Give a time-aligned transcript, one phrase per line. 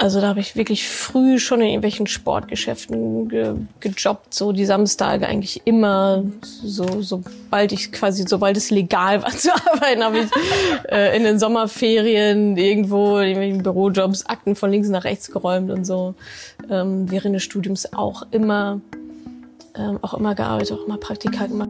[0.00, 5.26] Also da habe ich wirklich früh schon in irgendwelchen Sportgeschäften ge gejobbt, so die Samstage
[5.26, 10.30] eigentlich immer, so sobald ich quasi, sobald es legal war zu arbeiten, habe ich
[10.90, 15.84] äh, in den Sommerferien irgendwo in irgendwelchen Bürojobs Akten von links nach rechts geräumt und
[15.84, 16.14] so.
[16.70, 18.80] Ähm, während des Studiums auch immer,
[19.76, 21.68] ähm, auch immer gearbeitet, auch immer Praktika gemacht.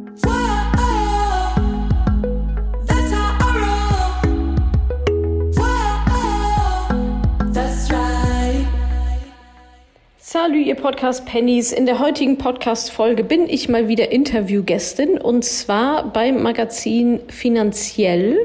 [10.32, 11.72] Salut, ihr Podcast Pennies.
[11.72, 18.38] In der heutigen Podcast-Folge bin ich mal wieder Interviewgästin und zwar beim Magazin Finanziell.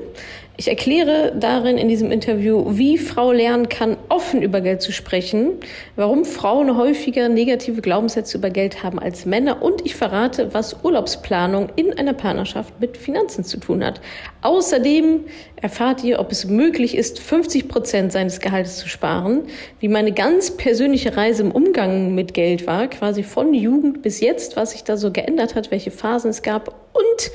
[0.57, 5.51] Ich erkläre darin in diesem Interview, wie Frau lernen kann, offen über Geld zu sprechen,
[5.97, 11.67] warum Frauen häufiger negative Glaubenssätze über Geld haben als Männer und ich verrate, was Urlaubsplanung
[11.75, 13.99] in einer Partnerschaft mit Finanzen zu tun hat.
[14.43, 15.25] Außerdem
[15.61, 19.47] erfahrt ihr, ob es möglich ist, 50 Prozent seines Gehaltes zu sparen,
[19.81, 24.55] wie meine ganz persönliche Reise im Umgang mit Geld war, quasi von Jugend bis jetzt,
[24.55, 27.31] was sich da so geändert hat, welche Phasen es gab und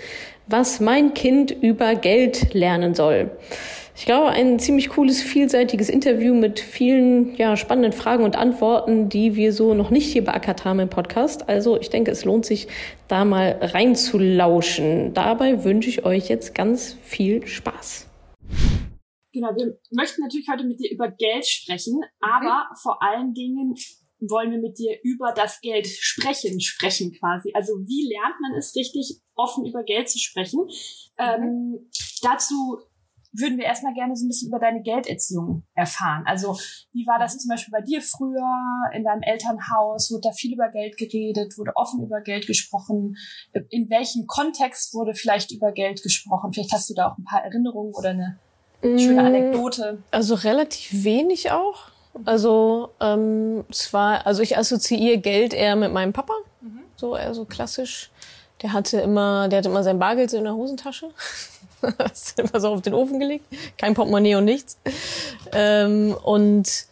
[0.51, 3.31] was mein Kind über Geld lernen soll.
[3.95, 9.37] Ich glaube, ein ziemlich cooles, vielseitiges Interview mit vielen ja, spannenden Fragen und Antworten, die
[9.37, 11.49] wir so noch nicht hier beackert haben im Podcast.
[11.49, 12.67] Also ich denke, es lohnt sich,
[13.09, 15.13] da mal reinzulauschen.
[15.13, 18.09] Dabei wünsche ich euch jetzt ganz viel Spaß.
[19.33, 22.77] Genau, wir möchten natürlich heute mit dir über Geld sprechen, aber mhm.
[22.83, 23.75] vor allen Dingen
[24.29, 27.53] wollen wir mit dir über das Geld sprechen, sprechen quasi.
[27.55, 30.61] Also wie lernt man es richtig, offen über Geld zu sprechen?
[30.61, 30.71] Mhm.
[31.19, 31.91] Ähm,
[32.23, 32.79] dazu
[33.33, 36.25] würden wir erstmal gerne so ein bisschen über deine Gelderziehung erfahren.
[36.27, 36.59] Also
[36.93, 38.59] wie war das zum Beispiel bei dir früher
[38.93, 40.11] in deinem Elternhaus?
[40.11, 41.57] Wurde da viel über Geld geredet?
[41.57, 43.17] Wurde offen über Geld gesprochen?
[43.69, 46.53] In welchem Kontext wurde vielleicht über Geld gesprochen?
[46.53, 48.39] Vielleicht hast du da auch ein paar Erinnerungen oder eine
[48.83, 50.03] schöne mm, Anekdote.
[50.11, 51.91] Also relativ wenig auch.
[52.25, 56.81] Also ähm, es war, also ich assoziiere Geld eher mit meinem Papa, mhm.
[56.97, 58.11] so eher so klassisch.
[58.63, 61.11] Der hatte immer, der hatte immer sein Bargeld in der Hosentasche.
[61.99, 63.47] das ist immer so auf den Ofen gelegt,
[63.79, 64.79] kein Portemonnaie und nichts.
[65.53, 66.87] Ähm, und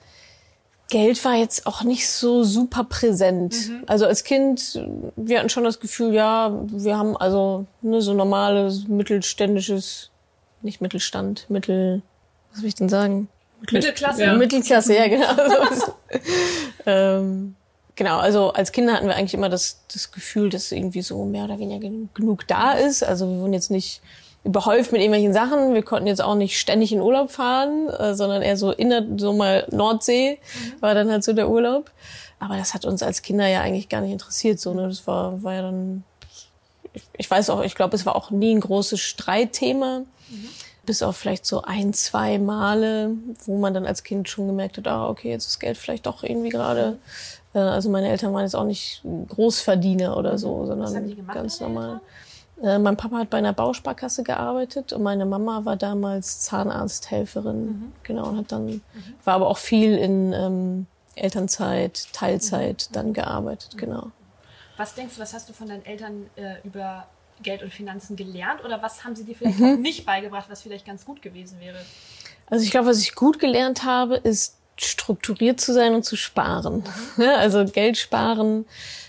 [0.91, 3.69] Geld war jetzt auch nicht so super präsent.
[3.69, 3.83] Mhm.
[3.87, 4.81] Also als Kind,
[5.17, 10.11] wir hatten schon das Gefühl, ja, wir haben also ne, so normales mittelständisches,
[10.63, 12.03] nicht Mittelstand, Mittel,
[12.53, 13.29] was will ich denn sagen?
[13.71, 14.25] Mittelklasse.
[14.25, 14.35] Ja.
[14.35, 15.27] Mittelklasse, ja, genau.
[16.87, 17.55] ähm,
[17.99, 21.45] genau, also als Kinder hatten wir eigentlich immer das, das Gefühl, dass irgendwie so mehr
[21.45, 23.03] oder weniger genug, genug da ist.
[23.03, 24.01] Also wir wurden jetzt nicht
[24.45, 25.75] überhäuft mit irgendwelchen Sachen.
[25.75, 29.05] Wir konnten jetzt auch nicht ständig in Urlaub fahren, äh, sondern eher so in der,
[29.17, 30.81] so mal Nordsee mhm.
[30.81, 31.91] war dann halt so der Urlaub.
[32.39, 34.61] Aber das hat uns als Kinder ja eigentlich gar nicht interessiert.
[34.61, 34.87] So, ne?
[34.89, 36.05] Das war, war ja dann,
[36.93, 40.05] ich, ich weiß auch, ich glaube, es war auch nie ein großes Streitthema.
[40.29, 40.49] Mhm
[40.89, 43.11] bis auf vielleicht so ein, zwei Male,
[43.45, 46.25] wo man dann als Kind schon gemerkt hat, ah, okay, jetzt ist Geld vielleicht doch
[46.25, 46.97] irgendwie gerade.
[47.53, 52.01] Äh, also meine Eltern waren jetzt auch nicht Großverdiener oder so, sondern ganz normal.
[52.63, 57.93] Äh, mein Papa hat bei einer Bausparkasse gearbeitet und meine Mama war damals Zahnarzthelferin, mhm.
[58.03, 58.83] genau, und hat dann, mhm.
[59.25, 62.95] war aber auch viel in ähm, Elternzeit, Teilzeit mhm.
[62.95, 63.79] dann gearbeitet, mhm.
[63.79, 64.07] genau.
[64.79, 67.05] Was denkst du, was hast du von deinen Eltern äh, über
[67.43, 69.81] Geld und Finanzen gelernt oder was haben sie dir vielleicht mhm.
[69.81, 71.79] nicht beigebracht, was vielleicht ganz gut gewesen wäre?
[72.47, 76.85] Also ich glaube, was ich gut gelernt habe, ist strukturiert zu sein und zu sparen.
[77.17, 77.23] Mhm.
[77.37, 78.65] also Geld sparen.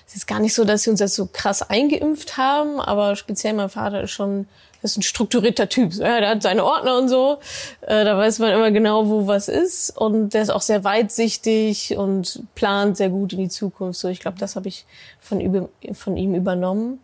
[0.07, 3.53] Es ist gar nicht so, dass sie uns das so krass eingeimpft haben, aber speziell
[3.53, 4.47] mein Vater ist schon
[4.81, 5.93] ist ein strukturierter Typ.
[5.93, 7.39] Ja, der hat seine Ordner und so.
[7.81, 9.95] Äh, da weiß man immer genau, wo was ist.
[9.97, 13.99] Und der ist auch sehr weitsichtig und plant sehr gut in die Zukunft.
[13.99, 14.85] So, ich glaube, das habe ich
[15.19, 16.99] von, von ihm übernommen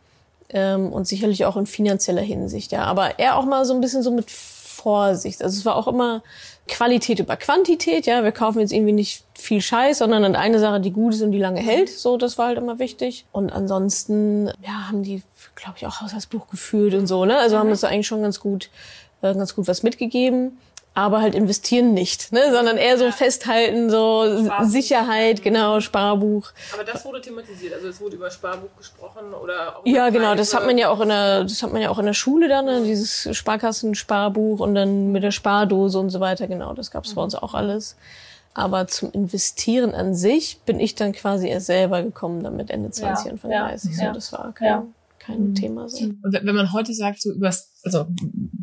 [0.49, 2.83] ähm, und sicherlich auch in finanzieller Hinsicht, ja.
[2.83, 5.43] Aber er auch mal so ein bisschen so mit Vorsicht.
[5.43, 6.21] Also es war auch immer
[6.67, 8.23] Qualität über Quantität, ja.
[8.23, 11.31] Wir kaufen jetzt irgendwie nicht viel Scheiß, sondern dann eine Sache, die gut ist und
[11.31, 11.89] die lange hält.
[11.89, 13.25] So, das war halt immer wichtig.
[13.31, 15.23] Und ansonsten, ja, haben die,
[15.55, 17.37] glaube ich, auch Haushaltsbuch geführt und so, ne?
[17.37, 18.69] Also haben uns da eigentlich schon ganz gut,
[19.21, 20.57] äh, ganz gut was mitgegeben
[20.95, 22.51] aber halt investieren nicht, ne?
[22.51, 23.11] sondern eher so ja.
[23.11, 24.65] festhalten, so Sparbuch.
[24.65, 26.53] Sicherheit, genau, Sparbuch.
[26.73, 30.53] Aber das wurde thematisiert, also es wurde über Sparbuch gesprochen oder auch Ja, genau, das
[30.53, 32.65] hat man ja auch in der, das hat man ja auch in der Schule dann,
[32.65, 32.83] ne?
[32.83, 37.15] dieses Sparkassen-Sparbuch und dann mit der Spardose und so weiter, genau, das gab's mhm.
[37.15, 37.97] bei uns auch alles.
[38.53, 43.25] Aber zum Investieren an sich bin ich dann quasi erst selber gekommen, damit Ende 20,
[43.25, 43.31] ja.
[43.33, 43.67] Anfang ja.
[43.67, 43.97] 30.
[43.97, 44.87] So, das war kein, ja.
[45.19, 45.55] kein mhm.
[45.55, 46.05] Thema so.
[46.05, 48.05] Und wenn man heute sagt, so übers, also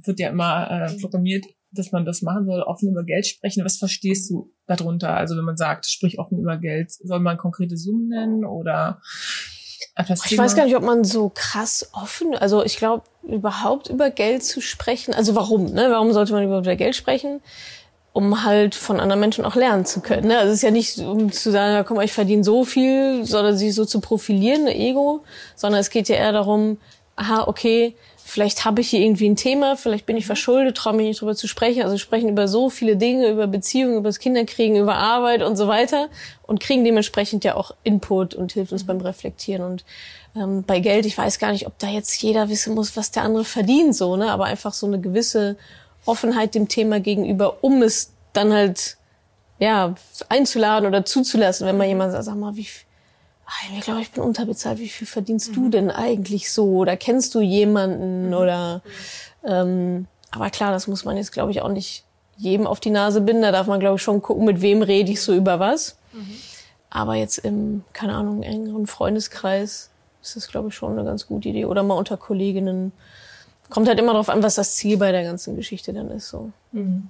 [0.05, 3.64] wird ja immer äh, programmiert, dass man das machen soll, offen über Geld sprechen.
[3.64, 5.14] Was verstehst du darunter?
[5.14, 9.00] Also wenn man sagt, sprich offen über Geld, soll man konkrete Summen nennen oder
[9.96, 14.42] Ich weiß gar nicht, ob man so krass offen, also ich glaube, überhaupt über Geld
[14.42, 15.88] zu sprechen, also warum, ne?
[15.90, 17.40] Warum sollte man über Geld sprechen?
[18.12, 20.28] um halt von anderen Menschen auch lernen zu können.
[20.28, 20.38] Ne?
[20.38, 23.25] Also es ist ja nicht, um zu sagen, ja, komm mal, ich verdiene so viel,
[23.25, 25.25] sondern sich so zu profilieren, ein Ego,
[25.56, 26.76] sondern es geht ja eher darum,
[27.16, 27.96] aha, okay,
[28.32, 31.37] vielleicht habe ich hier irgendwie ein Thema, vielleicht bin ich verschuldet, traue mich nicht drüber
[31.37, 31.82] zu sprechen.
[31.82, 35.69] Also sprechen über so viele Dinge, über Beziehungen, über das Kinderkriegen, über Arbeit und so
[35.69, 36.08] weiter
[36.44, 39.62] und kriegen dementsprechend ja auch Input und hilft uns beim Reflektieren.
[39.62, 39.84] Und
[40.34, 43.23] ähm, bei Geld, ich weiß gar nicht, ob da jetzt jeder wissen muss, was der
[43.23, 44.32] andere verdient, so, ne?
[44.32, 45.58] Aber einfach so eine gewisse
[46.06, 48.96] Offenheit dem Thema gegenüber, um es dann halt
[49.58, 49.94] ja
[50.31, 52.67] einzuladen oder zuzulassen, wenn man jemand sagt, sag mal, wie
[53.76, 54.78] ich glaube, ich bin unterbezahlt.
[54.78, 55.54] Wie viel verdienst mhm.
[55.54, 56.64] du denn eigentlich so?
[56.78, 58.28] Oder kennst du jemanden?
[58.28, 58.34] Mhm.
[58.34, 58.82] Oder
[59.44, 62.04] ähm, aber klar, das muss man jetzt, glaube ich, auch nicht
[62.36, 63.42] jedem auf die Nase binden.
[63.42, 65.96] Da darf man, glaube ich, schon gucken, mit wem rede ich so über was.
[66.12, 66.36] Mhm.
[66.90, 69.90] Aber jetzt im, keine Ahnung, engeren Freundeskreis
[70.22, 71.66] ist das, glaube ich, schon eine ganz gute Idee.
[71.66, 72.92] Oder mal unter Kolleginnen.
[73.70, 76.28] Kommt halt immer darauf an, was das Ziel bei der ganzen Geschichte dann ist.
[76.28, 76.50] So.
[76.72, 77.08] Mhm.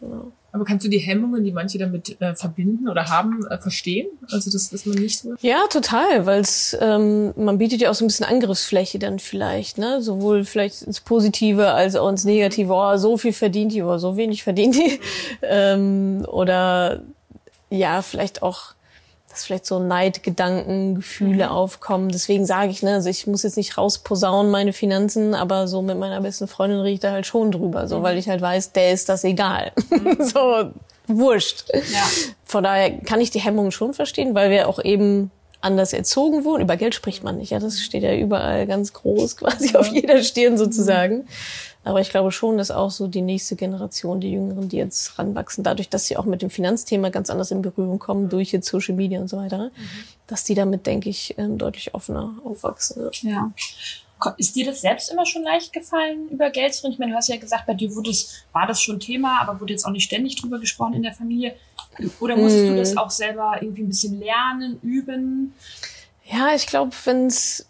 [0.00, 0.32] Genau.
[0.54, 4.08] Aber kannst du die Hemmungen, die manche damit äh, verbinden oder haben, äh, verstehen?
[4.30, 5.34] Also das ist man nicht so.
[5.40, 6.44] Ja, total, weil
[6.80, 10.02] ähm, man bietet ja auch so ein bisschen Angriffsfläche dann vielleicht, ne?
[10.02, 12.70] Sowohl vielleicht ins Positive als auch ins Negative.
[12.70, 15.00] Oh, so viel verdient die oder so wenig verdient die.
[15.42, 17.00] ähm, oder
[17.70, 18.74] ja, vielleicht auch
[19.32, 21.52] dass vielleicht so Neidgedanken, Gefühle mhm.
[21.52, 22.08] aufkommen.
[22.10, 25.98] Deswegen sage ich, ne, also ich muss jetzt nicht rausposaunen meine Finanzen, aber so mit
[25.98, 28.02] meiner besten Freundin rede ich da halt schon drüber, so, mhm.
[28.02, 29.72] weil ich halt weiß, der ist das egal.
[29.90, 30.18] Mhm.
[30.20, 30.70] so,
[31.06, 31.64] wurscht.
[31.72, 32.04] Ja.
[32.44, 35.30] Von daher kann ich die Hemmungen schon verstehen, weil wir auch eben
[35.60, 36.62] anders erzogen wurden.
[36.62, 40.22] Über Geld spricht man nicht, ja, das steht ja überall ganz groß quasi auf jeder
[40.22, 41.26] Stirn sozusagen.
[41.82, 41.88] Mhm.
[41.88, 45.64] Aber ich glaube schon, dass auch so die nächste Generation, die Jüngeren, die jetzt ranwachsen,
[45.64, 48.94] dadurch, dass sie auch mit dem Finanzthema ganz anders in Berührung kommen, durch jetzt Social
[48.94, 49.70] Media und so weiter, mhm.
[50.26, 53.10] dass die damit, denke ich, ähm, deutlich offener aufwachsen.
[53.22, 53.52] Ja.
[54.36, 56.92] Ist dir das selbst immer schon leicht gefallen, über Geld zu reden?
[56.92, 59.60] Ich meine, du hast ja gesagt, bei dir wurde es, war das schon Thema, aber
[59.60, 61.56] wurde jetzt auch nicht ständig drüber gesprochen in der Familie.
[62.20, 62.68] Oder musstest mm.
[62.68, 65.54] du das auch selber irgendwie ein bisschen lernen, üben?
[66.24, 67.66] Ja, ich glaube, wenn es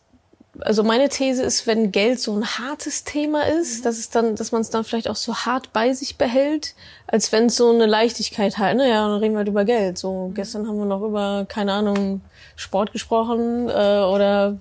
[0.65, 3.85] also meine These ist, wenn Geld so ein hartes Thema ist, mhm.
[3.85, 6.75] dass es dann, dass man es dann vielleicht auch so hart bei sich behält,
[7.07, 8.77] als wenn es so eine Leichtigkeit hat.
[8.77, 9.99] Naja, dann reden wir halt über Geld.
[9.99, 10.35] So mhm.
[10.35, 12.23] gestern haben wir noch über keine Ahnung
[12.57, 14.59] Sport gesprochen äh, oder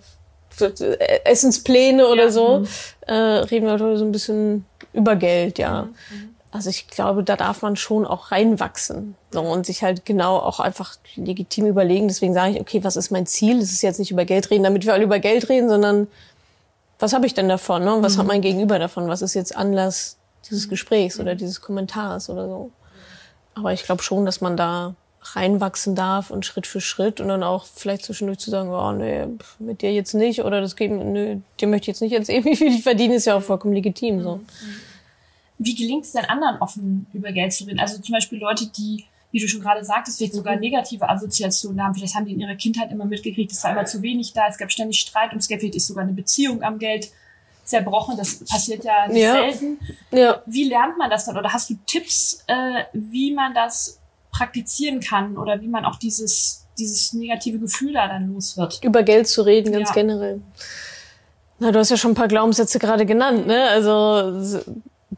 [1.23, 2.31] Essenspläne oder ja.
[2.31, 2.59] so.
[2.59, 2.67] Mhm.
[3.07, 5.83] Äh, reden wir heute so ein bisschen über Geld, ja.
[5.83, 6.30] Mhm.
[6.51, 10.59] Also ich glaube, da darf man schon auch reinwachsen so, und sich halt genau auch
[10.59, 12.09] einfach legitim überlegen.
[12.09, 13.59] Deswegen sage ich, okay, was ist mein Ziel?
[13.59, 16.07] Es ist jetzt nicht über Geld reden, damit wir alle über Geld reden, sondern
[16.99, 17.85] was habe ich denn davon?
[17.85, 17.97] Ne?
[18.01, 18.19] Was mhm.
[18.19, 19.07] hat mein Gegenüber davon?
[19.07, 20.17] Was ist jetzt Anlass
[20.49, 22.71] dieses Gesprächs oder dieses Kommentars oder so?
[23.55, 27.43] Aber ich glaube schon, dass man da reinwachsen darf und Schritt für Schritt und dann
[27.43, 29.25] auch vielleicht zwischendurch zu sagen, oh nee,
[29.59, 32.55] mit dir jetzt nicht oder das geben, nö, dir möchte ich jetzt nicht erzählen, wie
[32.55, 34.35] viel ich verdiene, ist ja auch vollkommen legitim so.
[34.37, 34.45] Mhm.
[35.63, 37.79] Wie gelingt es denn anderen offen über Geld zu reden?
[37.79, 40.61] Also zum Beispiel Leute, die, wie du schon gerade sagtest, vielleicht sogar mhm.
[40.61, 41.93] negative Assoziationen haben.
[41.93, 44.57] Vielleicht haben die in ihrer Kindheit immer mitgekriegt, es war immer zu wenig da, es
[44.57, 47.11] gab ständig Streit ums Geld, vielleicht ist sogar eine Beziehung am Geld
[47.63, 48.17] zerbrochen.
[48.17, 49.33] Das passiert ja nicht ja.
[49.33, 49.79] selten.
[50.09, 50.41] Ja.
[50.47, 51.37] Wie lernt man das dann?
[51.37, 53.99] Oder hast du Tipps, äh, wie man das
[54.31, 58.83] praktizieren kann oder wie man auch dieses, dieses negative Gefühl da dann los wird?
[58.83, 59.93] Über Geld zu reden, ganz ja.
[59.93, 60.41] generell.
[61.59, 63.69] Na, du hast ja schon ein paar Glaubenssätze gerade genannt, ne?
[63.69, 64.63] Also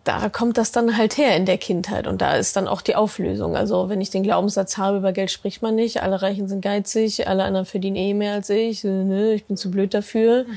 [0.04, 2.96] da kommt das dann halt her in der Kindheit und da ist dann auch die
[2.96, 3.56] Auflösung.
[3.56, 7.28] Also wenn ich den Glaubenssatz habe, über Geld spricht man nicht, alle Reichen sind geizig,
[7.28, 10.46] alle anderen verdienen eh mehr als ich, ne, ich bin zu blöd dafür.
[10.46, 10.56] Mhm.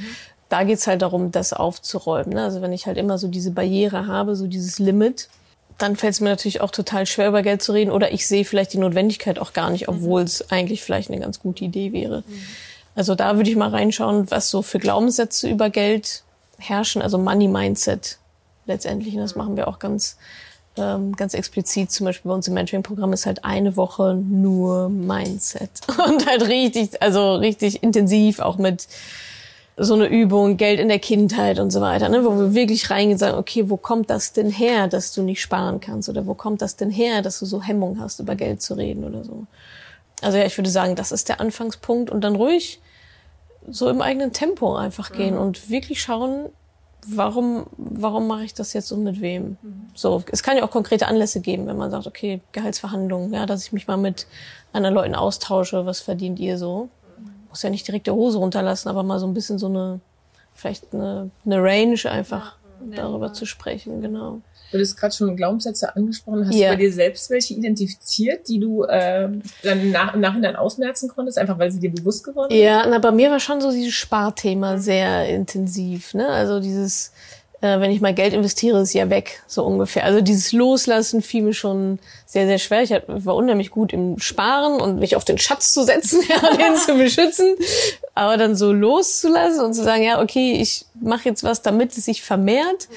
[0.48, 2.32] Da geht's halt darum, das aufzuräumen.
[2.32, 2.44] Ne?
[2.44, 5.28] Also wenn ich halt immer so diese Barriere habe, so dieses Limit,
[5.76, 7.90] dann fällt es mir natürlich auch total schwer, über Geld zu reden.
[7.90, 10.46] Oder ich sehe vielleicht die Notwendigkeit auch gar nicht, obwohl es mhm.
[10.50, 12.24] eigentlich vielleicht eine ganz gute Idee wäre.
[12.26, 12.42] Mhm.
[12.94, 16.22] Also da würde ich mal reinschauen, was so für Glaubenssätze über Geld
[16.58, 18.18] herrschen, also Money Mindset
[18.66, 19.14] letztendlich.
[19.14, 20.16] Und das machen wir auch ganz,
[20.76, 21.90] ähm, ganz explizit.
[21.90, 25.70] Zum Beispiel bei uns im Mentoring-Programm ist halt eine Woche nur Mindset.
[26.06, 28.86] Und halt richtig, also richtig intensiv auch mit
[29.76, 33.12] so eine Übung, Geld in der Kindheit und so weiter, ne, wo wir wirklich reingehen
[33.12, 36.08] und sagen, okay, wo kommt das denn her, dass du nicht sparen kannst?
[36.08, 39.04] Oder wo kommt das denn her, dass du so Hemmung hast, über Geld zu reden
[39.04, 39.46] oder so?
[40.22, 42.80] Also ja, ich würde sagen, das ist der Anfangspunkt und dann ruhig
[43.68, 45.40] so im eigenen Tempo einfach gehen mhm.
[45.40, 46.46] und wirklich schauen,
[47.06, 49.56] warum, warum mache ich das jetzt und mit wem?
[49.62, 49.86] Mhm.
[49.94, 53.64] So, es kann ja auch konkrete Anlässe geben, wenn man sagt, okay, Gehaltsverhandlungen, ja, dass
[53.64, 54.26] ich mich mal mit
[54.72, 56.88] anderen Leuten austausche, was verdient ihr so?
[57.48, 60.00] Muss ja nicht direkt die Hose runterlassen, aber mal so ein bisschen so eine,
[60.54, 62.56] vielleicht eine, eine Range einfach
[62.90, 63.32] ja, darüber ja.
[63.32, 64.40] zu sprechen, genau.
[64.72, 66.46] Du hast gerade schon Glaubenssätze angesprochen.
[66.46, 66.70] Hast ja.
[66.70, 69.28] du bei dir selbst welche identifiziert, die du äh,
[69.62, 72.60] dann nach, im Nachhinein ausmerzen konntest, einfach weil sie dir bewusst geworden sind?
[72.60, 76.14] Ja, na, bei mir war schon so dieses Sparthema sehr intensiv.
[76.14, 76.28] Ne?
[76.28, 77.12] Also dieses,
[77.60, 80.04] äh, wenn ich mal Geld investiere, ist ja weg, so ungefähr.
[80.04, 82.82] Also dieses Loslassen fiel mir schon sehr, sehr schwer.
[82.82, 86.76] Ich war unheimlich gut im Sparen und mich auf den Schatz zu setzen, ja, den
[86.76, 87.54] zu beschützen.
[88.14, 92.04] Aber dann so loszulassen und zu sagen, ja, okay, ich mache jetzt was, damit es
[92.04, 92.88] sich vermehrt.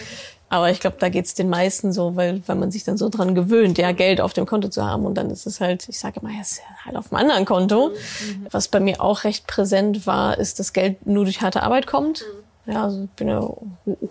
[0.50, 3.36] Aber ich glaube, da geht's den meisten so, weil, weil man sich dann so dran
[3.36, 5.06] gewöhnt, ja, Geld auf dem Konto zu haben.
[5.06, 7.90] Und dann ist es halt, ich sage immer, ja, ist halt auf einem anderen Konto.
[7.90, 8.48] Mhm.
[8.52, 12.22] Was bei mir auch recht präsent war, ist, dass Geld nur durch harte Arbeit kommt.
[12.22, 12.40] Mhm
[12.70, 13.40] ja, also ich bin ja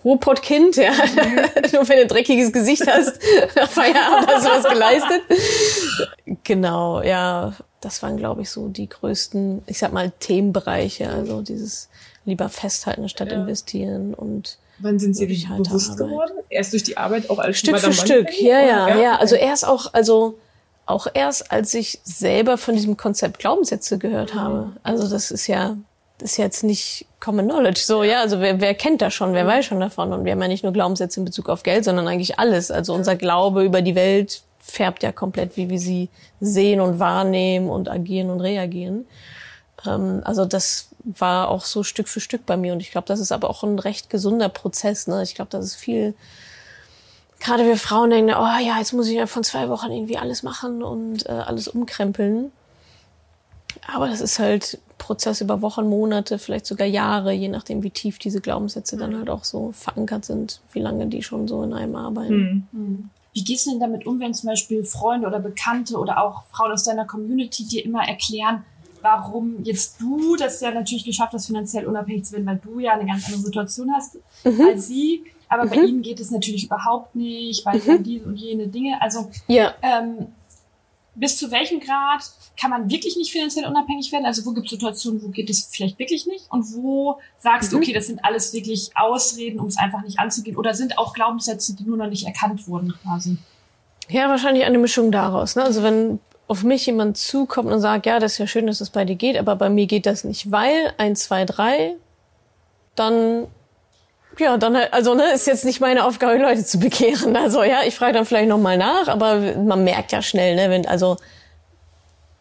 [0.03, 0.91] Ruhrpott-Kind, ja.
[0.91, 1.71] Mhm.
[1.73, 3.19] Nur wenn du ein dreckiges Gesicht hast,
[3.55, 5.21] nach Feierabend hast du was geleistet.
[6.43, 7.53] Genau, ja.
[7.79, 11.09] Das waren, glaube ich, so die größten, ich sag mal, Themenbereiche.
[11.09, 11.87] Also dieses
[12.25, 13.39] lieber festhalten statt ja.
[13.39, 16.07] investieren und Wann sind Sie sich bewusst Arbeit.
[16.07, 16.31] geworden?
[16.49, 18.41] Erst durch die Arbeit auch als Stück für Stück.
[18.41, 19.15] Ja, ja, ja, ja.
[19.17, 20.37] Also erst auch, also
[20.85, 24.39] auch erst, als ich selber von diesem Konzept Glaubenssätze gehört mhm.
[24.39, 24.71] habe.
[24.83, 25.77] Also das ist ja
[26.21, 27.81] ist jetzt nicht Common Knowledge.
[27.81, 30.13] So, ja, also wer, wer kennt das schon, wer weiß schon davon?
[30.13, 32.71] Und wir haben ja nicht nur Glaubenssätze in Bezug auf Geld, sondern eigentlich alles.
[32.71, 36.09] Also unser Glaube über die Welt färbt ja komplett, wie wir sie
[36.39, 39.07] sehen und wahrnehmen und agieren und reagieren.
[39.85, 42.73] Ähm, also das war auch so Stück für Stück bei mir.
[42.73, 45.07] Und ich glaube, das ist aber auch ein recht gesunder Prozess.
[45.07, 45.23] Ne?
[45.23, 46.13] Ich glaube, das ist viel,
[47.39, 50.43] gerade wir Frauen denken, oh ja, jetzt muss ich ja von zwei Wochen irgendwie alles
[50.43, 52.51] machen und äh, alles umkrempeln.
[53.87, 58.19] Aber das ist halt Prozess über Wochen, Monate, vielleicht sogar Jahre, je nachdem, wie tief
[58.19, 61.95] diese Glaubenssätze dann halt auch so verankert sind, wie lange die schon so in einem
[61.95, 62.67] arbeiten.
[62.71, 63.09] Mhm.
[63.33, 66.71] Wie gehst du denn damit um, wenn zum Beispiel Freunde oder Bekannte oder auch Frauen
[66.71, 68.65] aus deiner Community dir immer erklären,
[69.01, 72.93] warum jetzt du das ja natürlich geschafft hast, finanziell unabhängig zu werden, weil du ja
[72.93, 74.61] eine ganz andere Situation hast mhm.
[74.61, 75.23] als sie.
[75.47, 75.69] Aber mhm.
[75.69, 78.03] bei ihnen geht es natürlich überhaupt nicht, weil mhm.
[78.03, 79.01] diese und jene Dinge.
[79.01, 79.73] Also ja.
[79.81, 80.27] ähm,
[81.15, 82.23] bis zu welchem Grad
[82.59, 84.25] kann man wirklich nicht finanziell unabhängig werden?
[84.25, 86.45] Also wo gibt es Situationen, wo geht es vielleicht wirklich nicht?
[86.49, 87.83] Und wo sagst du, mhm.
[87.83, 90.57] okay, das sind alles wirklich Ausreden, um es einfach nicht anzugehen?
[90.57, 93.37] Oder sind auch Glaubenssätze, die nur noch nicht erkannt wurden quasi?
[94.07, 95.55] Ja, wahrscheinlich eine Mischung daraus.
[95.55, 95.63] Ne?
[95.63, 98.89] Also wenn auf mich jemand zukommt und sagt, ja, das ist ja schön, dass es
[98.89, 101.95] bei dir geht, aber bei mir geht das nicht, weil eins, zwei, drei,
[102.95, 103.47] dann
[104.39, 107.35] ja, dann halt, also ne, ist jetzt nicht meine Aufgabe, Leute zu bekehren.
[107.35, 110.69] Also ja, ich frage dann vielleicht noch mal nach, aber man merkt ja schnell, ne,
[110.69, 111.17] wenn also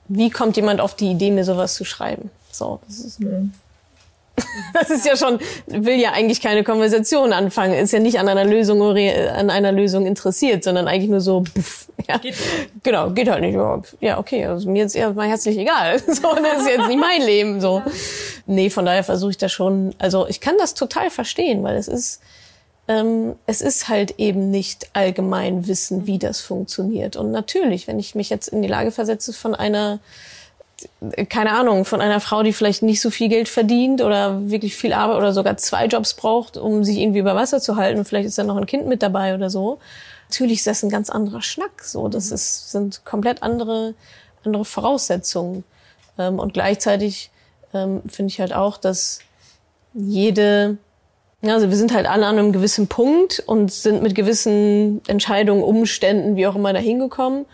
[0.09, 2.31] wie kommt jemand auf die Idee, mir sowas zu schreiben?
[2.51, 3.53] So, das ist, mhm.
[4.75, 8.45] das ist ja schon, will ja eigentlich keine Konversation anfangen, ist ja nicht an einer
[8.45, 12.35] Lösung an einer Lösung interessiert, sondern eigentlich nur so, pff, ja, geht
[12.83, 13.59] genau, geht halt nicht.
[14.01, 16.01] Ja, okay, also mir ist eher mal herzlich egal.
[16.09, 17.61] So, das ist jetzt nicht mein Leben.
[17.61, 17.83] So,
[18.47, 19.95] nee, von daher versuche ich das schon.
[19.99, 22.21] Also ich kann das total verstehen, weil es ist
[22.89, 27.17] ähm, es ist halt eben nicht allgemein Wissen, wie das funktioniert.
[27.17, 30.01] Und natürlich, wenn ich mich jetzt in die Lage versetze von einer
[31.29, 34.93] keine Ahnung, von einer Frau, die vielleicht nicht so viel Geld verdient oder wirklich viel
[34.93, 38.05] Arbeit oder sogar zwei Jobs braucht, um sich irgendwie über Wasser zu halten.
[38.05, 39.79] Vielleicht ist da noch ein Kind mit dabei oder so.
[40.31, 41.83] Natürlich ist das ein ganz anderer Schnack.
[41.83, 43.95] So, das ist, sind komplett andere,
[44.45, 45.65] andere Voraussetzungen.
[46.19, 47.31] Ähm, und gleichzeitig
[47.75, 49.21] ähm, finde ich halt auch, dass
[49.95, 50.79] jede
[51.43, 56.35] also wir sind halt alle an einem gewissen Punkt und sind mit gewissen Entscheidungen, Umständen,
[56.35, 57.47] wie auch immer, da hingekommen.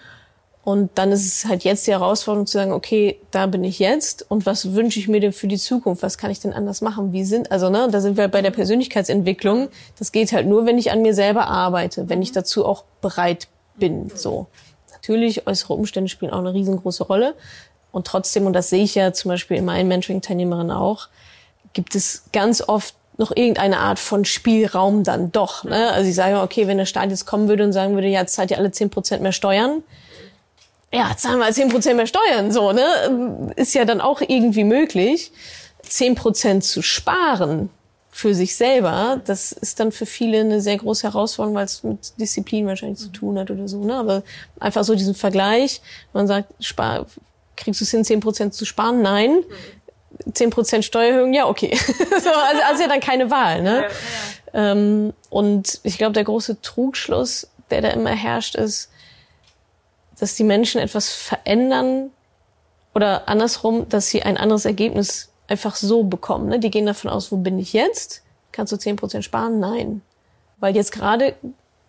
[0.64, 4.24] Und dann ist es halt jetzt die Herausforderung zu sagen, okay, da bin ich jetzt
[4.30, 6.02] und was wünsche ich mir denn für die Zukunft?
[6.02, 7.12] Was kann ich denn anders machen?
[7.12, 9.68] Wie sind, also ne, da sind wir bei der Persönlichkeitsentwicklung.
[9.98, 13.48] Das geht halt nur, wenn ich an mir selber arbeite, wenn ich dazu auch bereit
[13.76, 14.46] bin, so.
[14.90, 17.34] Natürlich, äußere Umstände spielen auch eine riesengroße Rolle.
[17.92, 21.08] Und trotzdem, und das sehe ich ja zum Beispiel in meinen Mentoring-Teilnehmerinnen auch,
[21.74, 25.64] gibt es ganz oft noch irgendeine Art von Spielraum dann doch.
[25.64, 25.92] Ne?
[25.92, 28.34] Also ich sage, okay, wenn der Staat jetzt kommen würde und sagen würde, ja, jetzt
[28.34, 29.82] zahlt ihr alle zehn Prozent mehr Steuern,
[30.94, 33.52] ja, zahlen wir zehn Prozent mehr Steuern, so, ne?
[33.56, 35.32] Ist ja dann auch irgendwie möglich,
[35.82, 37.70] zehn Prozent zu sparen
[38.10, 39.20] für sich selber.
[39.24, 43.08] Das ist dann für viele eine sehr große Herausforderung, weil es mit Disziplin wahrscheinlich zu
[43.08, 43.96] tun hat oder so, ne?
[43.96, 44.22] Aber
[44.60, 45.80] einfach so diesen Vergleich,
[46.12, 47.06] man sagt, spar,
[47.56, 49.02] kriegst du es hin, zehn Prozent zu sparen?
[49.02, 49.42] Nein.
[50.30, 51.76] 10% Steuererhöhung, ja, okay.
[51.76, 53.62] so, also, also ja dann keine Wahl.
[53.62, 53.82] Ne?
[53.82, 53.88] Ja,
[54.52, 54.72] ja.
[54.72, 58.90] Ähm, und ich glaube, der große Trugschluss, der da immer herrscht, ist,
[60.24, 62.10] dass die Menschen etwas verändern
[62.94, 66.48] oder andersrum, dass sie ein anderes Ergebnis einfach so bekommen.
[66.48, 66.58] Ne?
[66.58, 68.22] Die gehen davon aus, wo bin ich jetzt?
[68.50, 69.60] Kannst du 10% sparen?
[69.60, 70.00] Nein.
[70.60, 71.34] Weil jetzt gerade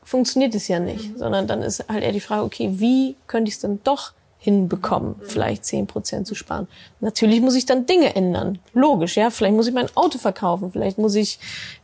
[0.03, 1.17] funktioniert es ja nicht, mhm.
[1.17, 5.15] sondern dann ist halt eher die Frage, okay, wie könnte ich es denn doch hinbekommen,
[5.23, 6.67] vielleicht zehn Prozent zu sparen.
[6.99, 8.59] Natürlich muss ich dann Dinge ändern.
[8.73, 9.29] Logisch, ja.
[9.29, 10.73] Vielleicht muss ich mein Auto verkaufen.
[10.73, 11.39] Vielleicht muss ich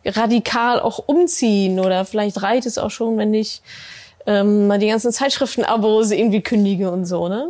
[0.05, 3.62] radikal auch umziehen oder vielleicht reicht es auch schon, wenn ich
[4.25, 7.49] ähm, mal die ganzen Zeitschriften-Abos irgendwie kündige und so, ne?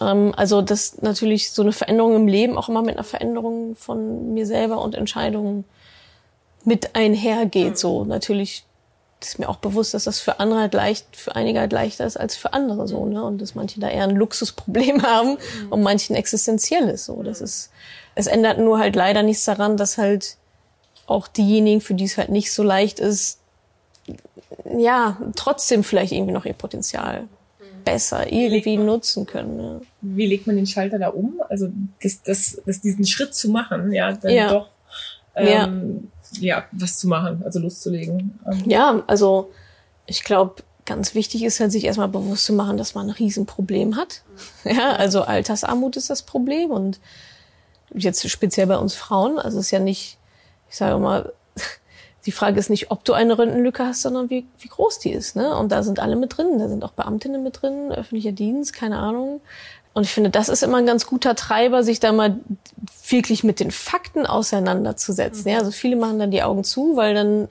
[0.00, 4.34] Ähm, also das natürlich so eine Veränderung im Leben auch immer mit einer Veränderung von
[4.34, 5.64] mir selber und Entscheidungen
[6.64, 7.78] mit einhergeht.
[7.78, 8.64] So natürlich
[9.20, 12.16] ist mir auch bewusst, dass das für andere halt leicht, für einige halt leichter ist
[12.16, 13.24] als für andere so, ne?
[13.24, 15.38] Und dass manche da eher ein Luxusproblem haben
[15.70, 17.22] und manchen existenzielles so.
[17.22, 17.70] Das ist,
[18.14, 20.36] es ändert nur halt leider nichts daran, dass halt
[21.06, 23.41] auch diejenigen, für die es halt nicht so leicht ist,
[24.76, 27.28] ja, trotzdem vielleicht irgendwie noch ihr Potenzial
[27.84, 29.58] besser irgendwie nutzen können.
[29.58, 29.80] Ja.
[30.02, 31.40] Wie legt man den Schalter da um?
[31.48, 31.68] Also
[32.02, 34.48] das, das, das diesen Schritt zu machen, ja, dann Ja.
[34.50, 34.68] doch
[35.34, 36.64] ähm, ja.
[36.72, 38.38] was zu machen, also loszulegen.
[38.46, 39.50] Ähm, Ja, also
[40.06, 43.96] ich glaube, ganz wichtig ist halt, sich erstmal bewusst zu machen, dass man ein Riesenproblem
[43.96, 44.22] hat.
[44.64, 47.00] Ja, also Altersarmut ist das Problem und
[47.94, 50.18] jetzt speziell bei uns Frauen, also es ist ja nicht,
[50.70, 51.32] ich sage mal,
[52.26, 55.34] die Frage ist nicht, ob du eine Rentenlücke hast, sondern wie, wie groß die ist.
[55.34, 55.56] Ne?
[55.56, 58.98] Und da sind alle mit drin, da sind auch Beamtinnen mit drin, öffentlicher Dienst, keine
[58.98, 59.40] Ahnung.
[59.94, 62.36] Und ich finde, das ist immer ein ganz guter Treiber, sich da mal
[63.08, 65.50] wirklich mit den Fakten auseinanderzusetzen.
[65.50, 67.48] Ja, also viele machen dann die Augen zu, weil dann,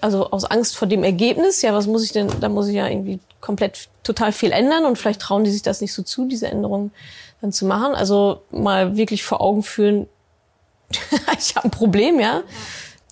[0.00, 2.88] also aus Angst vor dem Ergebnis, ja, was muss ich denn, da muss ich ja
[2.88, 6.46] irgendwie komplett total viel ändern und vielleicht trauen die sich das nicht so zu, diese
[6.46, 6.92] Änderungen
[7.42, 7.94] dann zu machen.
[7.94, 10.06] Also mal wirklich vor Augen führen,
[11.38, 12.42] ich habe ein Problem, ja.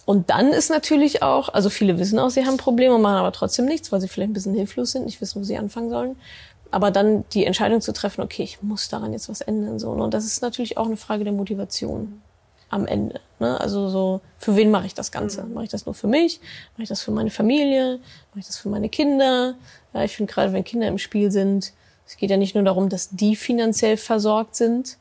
[0.07, 3.65] Und dann ist natürlich auch, also viele wissen auch, sie haben Probleme, machen aber trotzdem
[3.65, 6.17] nichts, weil sie vielleicht ein bisschen hilflos sind, nicht wissen, wo sie anfangen sollen.
[6.71, 9.79] Aber dann die Entscheidung zu treffen, okay, ich muss daran jetzt was ändern.
[9.79, 9.91] So.
[9.91, 12.21] Und das ist natürlich auch eine Frage der Motivation
[12.69, 13.21] am Ende.
[13.39, 13.59] Ne?
[13.61, 15.45] Also so, für wen mache ich das Ganze?
[15.45, 16.41] Mache ich das nur für mich?
[16.73, 18.01] Mache ich das für meine Familie?
[18.31, 19.55] Mache ich das für meine Kinder?
[19.95, 21.73] Ja, ich finde gerade, wenn Kinder im Spiel sind,
[22.07, 24.99] es geht ja nicht nur darum, dass die finanziell versorgt sind,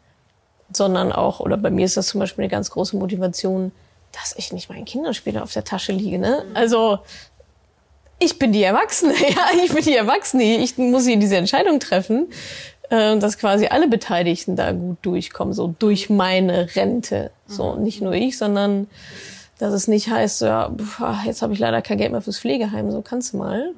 [0.71, 3.71] sondern auch, oder bei mir ist das zum Beispiel eine ganz große Motivation,
[4.13, 6.19] dass ich nicht meinen Kindern später auf der Tasche liege.
[6.19, 6.45] Ne?
[6.53, 6.99] Also
[8.19, 10.43] ich bin die Erwachsene, ja, ich bin die Erwachsene.
[10.43, 12.27] Ich muss hier diese Entscheidung treffen,
[12.89, 17.31] äh, dass quasi alle Beteiligten da gut durchkommen, so durch meine Rente.
[17.47, 18.87] So nicht nur ich, sondern
[19.59, 22.39] dass es nicht heißt, so, ja, ah, jetzt habe ich leider kein Geld mehr fürs
[22.39, 23.73] Pflegeheim, so kannst du mal.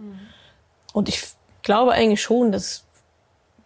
[0.94, 1.22] Und ich
[1.64, 2.84] glaube eigentlich schon, dass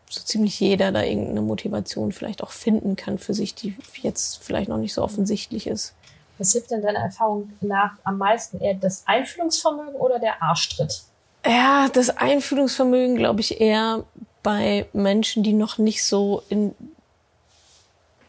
[0.10, 4.68] so ziemlich jeder da irgendeine Motivation vielleicht auch finden kann für sich, die jetzt vielleicht
[4.68, 5.94] noch nicht so offensichtlich ist.
[6.40, 8.60] Was hilft denn deiner Erfahrung nach am meisten?
[8.60, 11.04] Eher das Einfühlungsvermögen oder der Arschtritt?
[11.46, 14.06] Ja, das Einfühlungsvermögen, glaube ich, eher
[14.42, 16.74] bei Menschen, die noch nicht so in,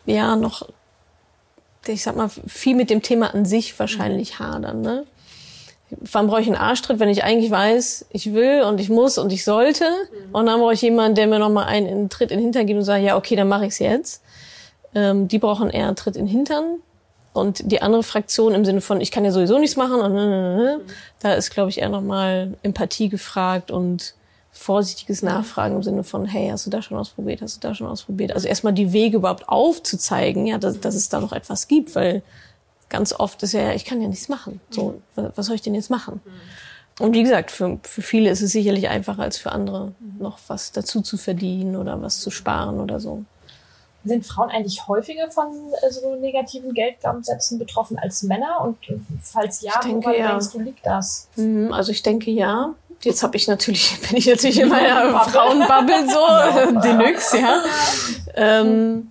[0.06, 0.68] ja, noch,
[1.86, 5.06] ich sag mal, viel mit dem Thema an sich wahrscheinlich hadern, ne?
[5.90, 9.32] Wann brauche ich einen Arschtritt, wenn ich eigentlich weiß, ich will und ich muss und
[9.32, 9.84] ich sollte?
[10.32, 12.78] Und dann brauche ich jemanden, der mir nochmal einen, einen Tritt in den Hintern gibt
[12.78, 14.22] und sagt, ja, okay, dann mache ich's jetzt.
[14.94, 16.78] Ähm, die brauchen eher einen Tritt in den Hintern.
[17.32, 20.26] Und die andere Fraktion im Sinne von, ich kann ja sowieso nichts machen, und, ne,
[20.26, 20.80] ne, ne,
[21.20, 24.14] da ist, glaube ich, eher nochmal Empathie gefragt und
[24.52, 27.86] vorsichtiges Nachfragen im Sinne von, hey, hast du da schon ausprobiert, hast du da schon
[27.86, 28.32] ausprobiert?
[28.32, 32.22] Also erstmal die Wege überhaupt aufzuzeigen, ja, dass, dass es da noch etwas gibt, weil
[32.88, 34.60] ganz oft ist ja, ich kann ja nichts machen.
[34.70, 36.20] So, wa- was soll ich denn jetzt machen?
[36.98, 40.72] Und wie gesagt, für, für viele ist es sicherlich einfacher als für andere, noch was
[40.72, 43.24] dazu zu verdienen oder was zu sparen oder so.
[44.04, 45.48] Sind Frauen eigentlich häufiger von
[45.82, 48.60] äh, so negativen Geldglaubenssätzen betroffen als Männer?
[48.62, 50.28] Und äh, falls ja, Ich denke, woran ja.
[50.30, 51.28] denkst du, liegt das?
[51.36, 52.74] Mhm, Also ich denke ja.
[53.02, 57.62] Jetzt habe ich natürlich, bin ich natürlich in meiner Frauenbubble so, Deluxe, ja.
[58.34, 59.10] Ähm,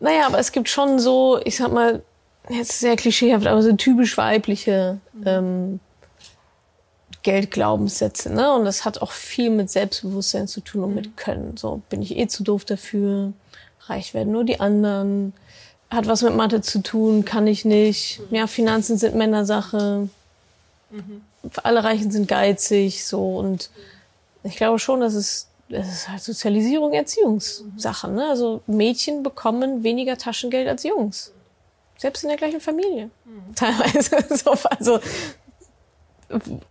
[0.00, 2.02] naja, aber es gibt schon so, ich sag mal,
[2.48, 5.80] jetzt sehr klischeehaft, aber so typisch weibliche ähm,
[7.22, 8.52] Geldglaubenssätze, ne?
[8.54, 11.56] Und das hat auch viel mit Selbstbewusstsein zu tun und mit Können.
[11.56, 13.32] So bin ich eh zu doof dafür,
[13.90, 15.32] reich werden nur die anderen,
[15.90, 18.20] hat was mit Mathe zu tun, kann ich nicht.
[18.30, 20.08] Ja, Finanzen sind Männersache
[21.62, 23.70] alle Reichen sind geizig, so und
[24.42, 28.08] ich glaube schon, dass es, das ist halt Sozialisierung, Erziehungssache.
[28.08, 28.28] Ne?
[28.28, 31.32] Also Mädchen bekommen weniger Taschengeld als Jungs.
[31.96, 33.10] Selbst in der gleichen Familie.
[33.54, 34.16] Teilweise.
[34.36, 35.00] So, also,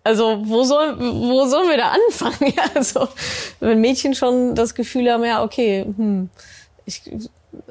[0.03, 2.53] also wo, soll, wo sollen wir da anfangen?
[2.55, 3.07] Ja, also,
[3.59, 6.29] wenn Mädchen schon das Gefühl haben, ja, okay, hm,
[6.87, 7.01] ich,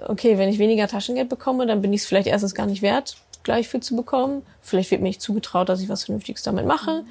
[0.07, 3.17] okay, wenn ich weniger Taschengeld bekomme, dann bin ich es vielleicht erstens gar nicht wert,
[3.43, 4.43] gleich viel zu bekommen.
[4.61, 7.05] Vielleicht wird mir nicht zugetraut, dass ich was Vernünftiges damit mache.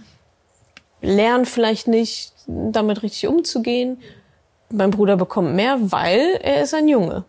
[1.01, 3.99] Lern vielleicht nicht, damit richtig umzugehen.
[4.69, 7.25] Mein Bruder bekommt mehr, weil er ist ein Junge.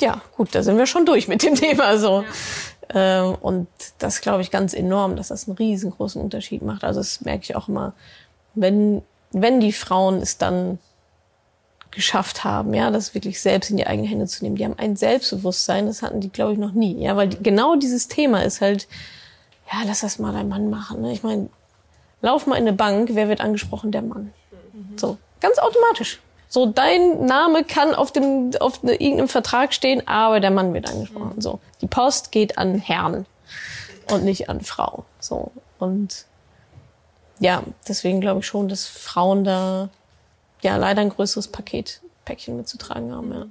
[0.00, 2.24] Ja, gut, da sind wir schon durch mit dem Thema so.
[2.94, 3.68] Ähm, und
[3.98, 6.82] das glaube ich ganz enorm, dass das einen riesengroßen Unterschied macht.
[6.82, 7.92] Also das merke ich auch immer,
[8.54, 10.78] wenn, wenn die Frauen es dann
[11.90, 14.56] geschafft haben, ja, das wirklich selbst in die eigenen Hände zu nehmen.
[14.56, 17.02] Die haben ein Selbstbewusstsein, das hatten die, glaube ich, noch nie.
[17.02, 18.86] Ja, weil die, genau dieses Thema ist halt,
[19.72, 21.02] ja, lass das mal dein Mann machen.
[21.02, 21.12] Ne?
[21.12, 21.48] Ich meine,
[22.22, 23.90] lauf mal in eine Bank, wer wird angesprochen?
[23.92, 24.32] Der Mann.
[24.96, 26.20] So, ganz automatisch.
[26.48, 30.88] So, dein Name kann auf dem, auf ne, irgendeinem Vertrag stehen, aber der Mann wird
[30.88, 31.40] angesprochen.
[31.40, 33.26] So, die Post geht an Herrn.
[34.10, 35.04] und nicht an Frau.
[35.20, 35.52] So.
[35.78, 36.26] Und
[37.38, 39.88] ja, deswegen glaube ich schon, dass Frauen da
[40.62, 43.46] ja leider ein größeres Paket, Päckchen mitzutragen haben, ja.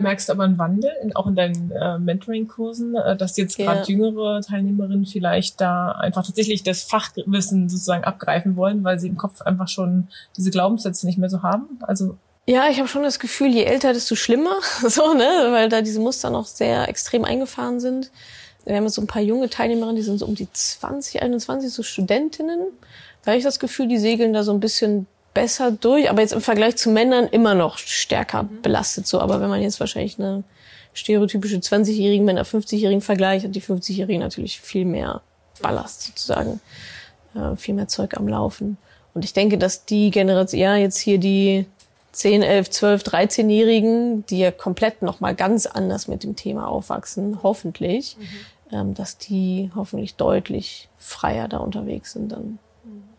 [0.00, 3.74] Merkst du aber einen Wandel, in, auch in deinen äh, Mentoring-Kursen, äh, dass jetzt Ja.
[3.74, 9.18] gerade jüngere Teilnehmerinnen vielleicht da einfach tatsächlich das Fachwissen sozusagen abgreifen wollen, weil sie im
[9.18, 11.78] Kopf einfach schon diese Glaubenssätze nicht mehr so haben?
[11.82, 14.56] Also Ja, ich habe schon das Gefühl, je älter, desto schlimmer,
[14.88, 18.10] so, ne, weil da diese Muster noch sehr extrem eingefahren sind.
[18.64, 21.70] Wir haben jetzt so ein paar junge Teilnehmerinnen, die sind so um die 20, 21,
[21.70, 22.60] so Studentinnen.
[23.22, 26.32] Da habe ich das Gefühl, die segeln da so ein bisschen besser durch, aber jetzt
[26.32, 29.20] im Vergleich zu Männern immer noch stärker belastet so.
[29.20, 30.44] Aber wenn man jetzt wahrscheinlich eine
[30.94, 35.22] stereotypische 20-Jährigen mit einer 50-Jährigen vergleicht, hat die 50-Jährige natürlich viel mehr
[35.60, 36.60] Ballast sozusagen,
[37.34, 38.78] äh, viel mehr Zeug am Laufen.
[39.12, 41.66] Und ich denke, dass die Generation, ja, jetzt hier die
[42.12, 48.16] 10, 11, 12, 13-Jährigen, die ja komplett nochmal ganz anders mit dem Thema aufwachsen, hoffentlich,
[48.72, 52.58] ähm, dass die hoffentlich deutlich freier da unterwegs sind dann.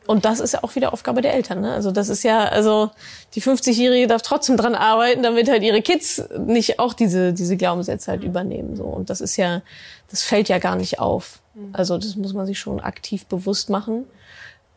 [0.07, 1.61] Und das ist ja auch wieder Aufgabe der Eltern.
[1.61, 1.73] Ne?
[1.73, 2.91] Also das ist ja, also
[3.33, 8.11] die 50-Jährige darf trotzdem dran arbeiten, damit halt ihre Kids nicht auch diese, diese Glaubenssätze
[8.11, 8.75] halt übernehmen.
[8.75, 8.83] So.
[8.83, 9.61] Und das ist ja,
[10.09, 11.39] das fällt ja gar nicht auf.
[11.73, 14.05] Also das muss man sich schon aktiv bewusst machen,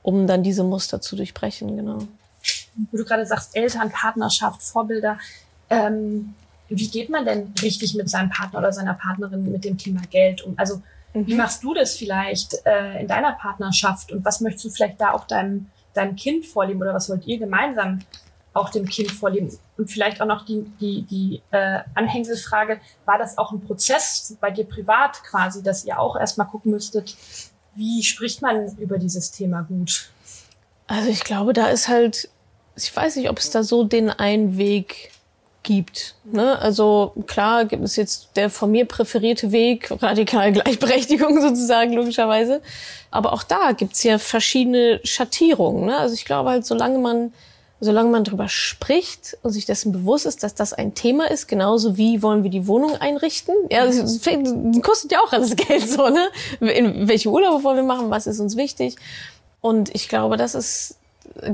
[0.03, 1.99] um dann diese Muster zu durchbrechen, genau.
[2.91, 5.19] wo du gerade sagst, Eltern, Partnerschaft, Vorbilder.
[5.71, 6.35] Ähm,
[6.69, 10.43] wie geht man denn richtig mit seinem Partner oder seiner Partnerin mit dem Thema Geld
[10.43, 10.55] um?
[10.57, 10.83] Also
[11.27, 15.13] wie machst du das vielleicht äh, in deiner Partnerschaft und was möchtest du vielleicht da
[15.13, 18.01] auch deinem, deinem Kind vorleben oder was wollt ihr gemeinsam
[18.55, 19.57] auch dem Kind vorleben?
[19.77, 24.51] Und vielleicht auch noch die, die, die äh, Anhängselfrage, war das auch ein Prozess bei
[24.51, 27.17] dir privat quasi, dass ihr auch erstmal gucken müsstet,
[27.75, 30.11] wie spricht man über dieses Thema gut?
[30.89, 32.29] Also ich glaube, da ist halt,
[32.77, 35.13] ich weiß nicht, ob es da so den einen Weg
[35.69, 36.15] gibt.
[36.25, 36.59] Ne?
[36.59, 42.63] Also klar gibt es jetzt der von mir präferierte Weg, radikale Gleichberechtigung sozusagen, logischerweise.
[43.11, 45.85] Aber auch da gibt's ja verschiedene Schattierungen.
[45.85, 45.97] Ne?
[45.99, 47.33] Also ich glaube halt, solange man
[47.81, 51.97] solange man drüber spricht und sich dessen bewusst ist, dass das ein Thema ist, genauso
[51.97, 53.55] wie wollen wir die Wohnung einrichten.
[53.71, 54.21] Ja, das
[54.83, 56.29] kostet ja auch alles Geld so, ne?
[56.59, 58.97] In welche Urlaube wollen wir machen, was ist uns wichtig?
[59.61, 60.99] Und ich glaube, das ist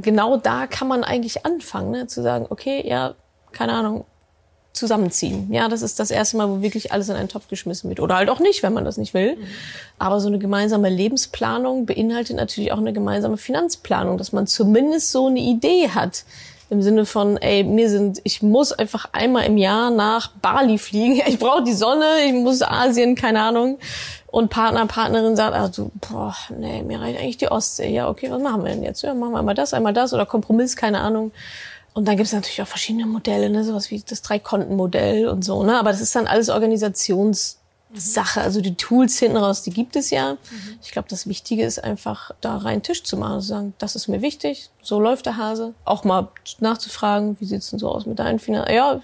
[0.01, 2.07] genau da kann man eigentlich anfangen, ne?
[2.07, 3.15] zu sagen, okay, ja,
[3.55, 4.05] keine Ahnung,
[4.75, 5.53] zusammenziehen.
[5.53, 8.01] Ja, das ist das erste Mal, wo wirklich alles in einen Topf geschmissen wird.
[8.01, 9.39] Oder halt auch nicht, wenn man das nicht will.
[9.99, 15.29] Aber so eine gemeinsame Lebensplanung beinhaltet natürlich auch eine gemeinsame Finanzplanung, dass man zumindest so
[15.29, 16.25] eine Idee hat.
[16.71, 21.23] Im Sinne von, ey, mir sind, ich muss einfach einmal im Jahr nach Bali fliegen.
[21.27, 23.79] Ich brauche die Sonne, ich muss Asien, keine Ahnung.
[24.27, 27.91] Und Partner, Partnerin sagt, du, boah, nee, mir reicht eigentlich die Ostsee.
[27.91, 29.03] Ja, okay, was machen wir denn jetzt?
[29.03, 31.31] Ja, machen wir einmal das, einmal das oder Kompromiss, keine Ahnung.
[31.95, 35.63] Und dann gibt es natürlich auch verschiedene Modelle, ne, sowas wie das Drei-Konten-Modell und so,
[35.63, 35.79] ne?
[35.79, 38.41] Aber das ist dann alles Organisationssache.
[38.41, 40.37] Also die Tools hinten raus, die gibt es ja.
[40.83, 43.95] Ich glaube, das Wichtige ist einfach, da rein Tisch zu machen und zu sagen, das
[43.95, 45.73] ist mir wichtig, so läuft der Hase.
[45.85, 46.29] Auch mal
[46.59, 48.75] nachzufragen, wie sieht's denn so aus mit deinen Finanzen?
[48.75, 49.01] Ja,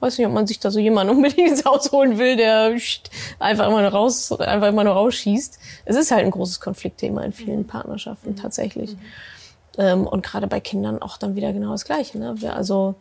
[0.00, 2.76] weiß nicht, ob man sich da so jemanden unbedingt ins Haus holen will, der
[3.38, 5.60] einfach immer nur raus, einfach immer nur rausschießt.
[5.84, 8.96] Es ist halt ein großes Konfliktthema in vielen Partnerschaften tatsächlich.
[9.78, 12.18] Ähm, und gerade bei Kindern auch dann wieder genau das Gleiche.
[12.18, 12.34] Ne?
[12.40, 12.94] Wir- Also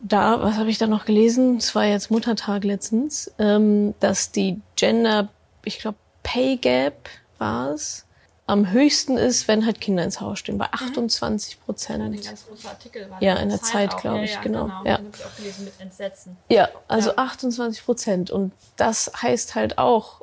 [0.00, 1.56] da, was habe ich da noch gelesen?
[1.58, 5.28] Es war jetzt Muttertag letztens, ähm, dass die Gender,
[5.64, 8.04] ich glaube Pay Gap war es,
[8.46, 12.20] am höchsten ist, wenn halt Kinder ins Haus stehen, bei 28 Prozent.
[12.48, 14.66] großer Artikel war Ja, in der Zeit, glaube ich, genau.
[14.84, 14.98] Ja.
[14.98, 16.36] Den habe ich auch gelesen mit Entsetzen.
[16.48, 17.18] Ja, also Ja.
[17.18, 18.30] 28 Prozent.
[18.30, 20.22] Und das heißt halt auch,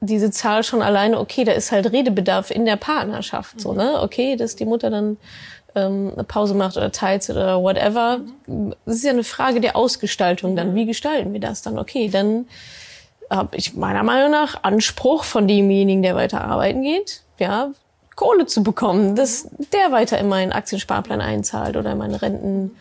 [0.00, 4.00] diese Zahl schon alleine, okay, da ist halt Redebedarf in der Partnerschaft, so, ne?
[4.02, 5.16] Okay, dass die Mutter dann
[5.74, 8.20] ähm, eine Pause macht oder Teilzeit oder whatever.
[8.84, 10.74] Das ist ja eine Frage der Ausgestaltung dann.
[10.74, 11.78] Wie gestalten wir das dann?
[11.78, 12.46] Okay, dann
[13.30, 17.70] habe ich meiner Meinung nach Anspruch von demjenigen, der weiter arbeiten geht, ja,
[18.14, 22.76] Kohle zu bekommen, dass der weiter in meinen Aktiensparplan einzahlt oder in meine Renten,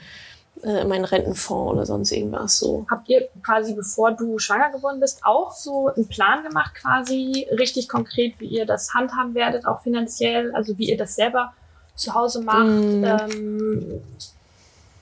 [0.64, 2.86] äh, in meinen Rentenfonds oder sonst irgendwas so.
[2.90, 7.88] Habt ihr quasi, bevor du schwanger geworden bist, auch so einen Plan gemacht, quasi richtig
[7.90, 11.54] konkret, wie ihr das handhaben werdet, auch finanziell, also wie ihr das selber
[11.96, 13.04] zu Hause macht, Mm.
[13.04, 14.02] ähm,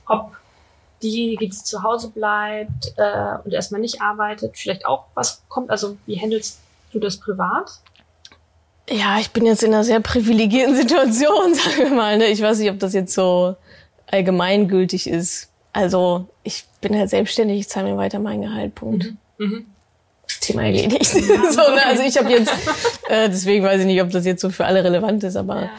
[0.06, 0.32] ob
[1.02, 5.98] diejenige, die zu Hause bleibt äh, und erstmal nicht arbeitet, vielleicht auch was kommt, also
[6.06, 6.60] wie handelst
[6.92, 7.72] du das privat?
[8.90, 12.18] Ja, ich bin jetzt in einer sehr privilegierten Situation, sagen wir mal.
[12.18, 12.28] Ne?
[12.28, 13.56] Ich weiß nicht, ob das jetzt so
[14.14, 15.50] allgemeingültig ist.
[15.74, 18.76] Also ich bin halt selbstständig, ich zahle mir weiter mein Gehalt.
[18.76, 19.14] Punkt.
[19.40, 19.66] Mhm.
[20.40, 21.06] Thema erledigt.
[21.12, 21.86] so, ne?
[21.86, 22.52] Also ich habe jetzt,
[23.10, 25.70] äh, deswegen weiß ich nicht, ob das jetzt so für alle relevant ist, aber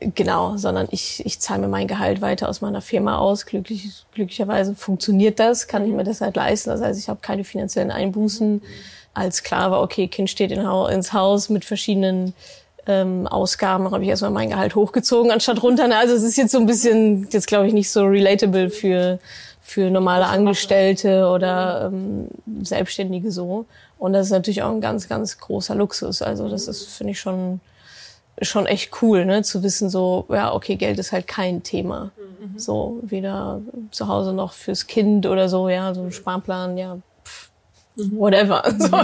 [0.00, 3.46] genau, sondern ich, ich zahle mir mein Gehalt weiter aus meiner Firma aus.
[3.46, 6.70] Glücklich, glücklicherweise funktioniert das, kann ich mir das halt leisten.
[6.70, 8.62] Das heißt, ich habe keine finanziellen Einbußen.
[9.14, 12.34] als klar war, okay, Kind steht in, ins Haus mit verschiedenen
[12.86, 15.88] ähm, Ausgaben, habe ich erstmal mein Gehalt hochgezogen, anstatt runter.
[15.96, 19.18] Also es ist jetzt so ein bisschen, jetzt glaube ich, nicht so relatable für,
[19.60, 22.28] für normale Angestellte oder ähm,
[22.62, 23.66] Selbstständige so.
[23.98, 26.22] Und das ist natürlich auch ein ganz, ganz großer Luxus.
[26.22, 27.60] Also das ist, finde ich, schon,
[28.40, 32.10] schon echt cool, ne, zu wissen, so, ja, okay, Geld ist halt kein Thema.
[32.40, 32.58] Mhm.
[32.58, 36.98] So, weder zu Hause noch fürs Kind oder so, ja, so ein Sparplan, ja.
[38.10, 38.62] Whatever.
[38.80, 38.98] So,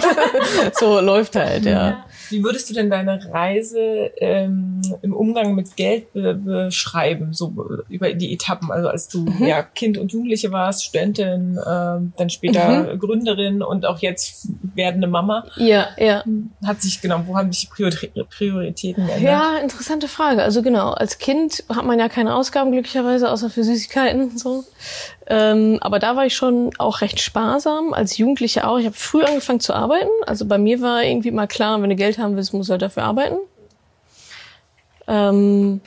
[0.96, 2.04] so läuft halt, ja.
[2.30, 7.52] Wie würdest du denn deine Reise ähm, im Umgang mit Geld be beschreiben, so
[7.88, 8.70] über die Etappen?
[8.72, 9.46] Also als du mhm.
[9.46, 12.98] ja Kind und Jugendliche warst, Studentin, ähm, dann später mhm.
[12.98, 15.46] Gründerin und auch jetzt werdende Mama.
[15.56, 16.24] Ja, ja.
[16.64, 19.22] Hat sich genau, wo haben sich die Prioritäten geändert?
[19.22, 20.42] Ja, interessante Frage.
[20.42, 24.64] Also genau, als Kind hat man ja keine Ausgaben glücklicherweise, außer für Süßigkeiten so.
[25.28, 28.78] Ähm, aber da war ich schon auch recht sparsam, als Jugendliche auch.
[28.78, 30.10] Ich habe früh angefangen zu arbeiten.
[30.26, 32.82] Also bei mir war irgendwie mal klar, wenn du Geld haben willst, musst du halt
[32.82, 33.36] dafür arbeiten.
[35.06, 35.80] Ähm,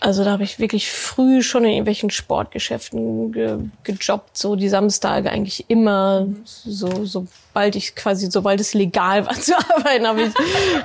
[0.00, 5.30] also da habe ich wirklich früh schon in irgendwelchen Sportgeschäften ge gejobbt, so die Samstage
[5.30, 10.34] eigentlich immer, so sobald ich quasi, sobald es legal war zu arbeiten, habe ich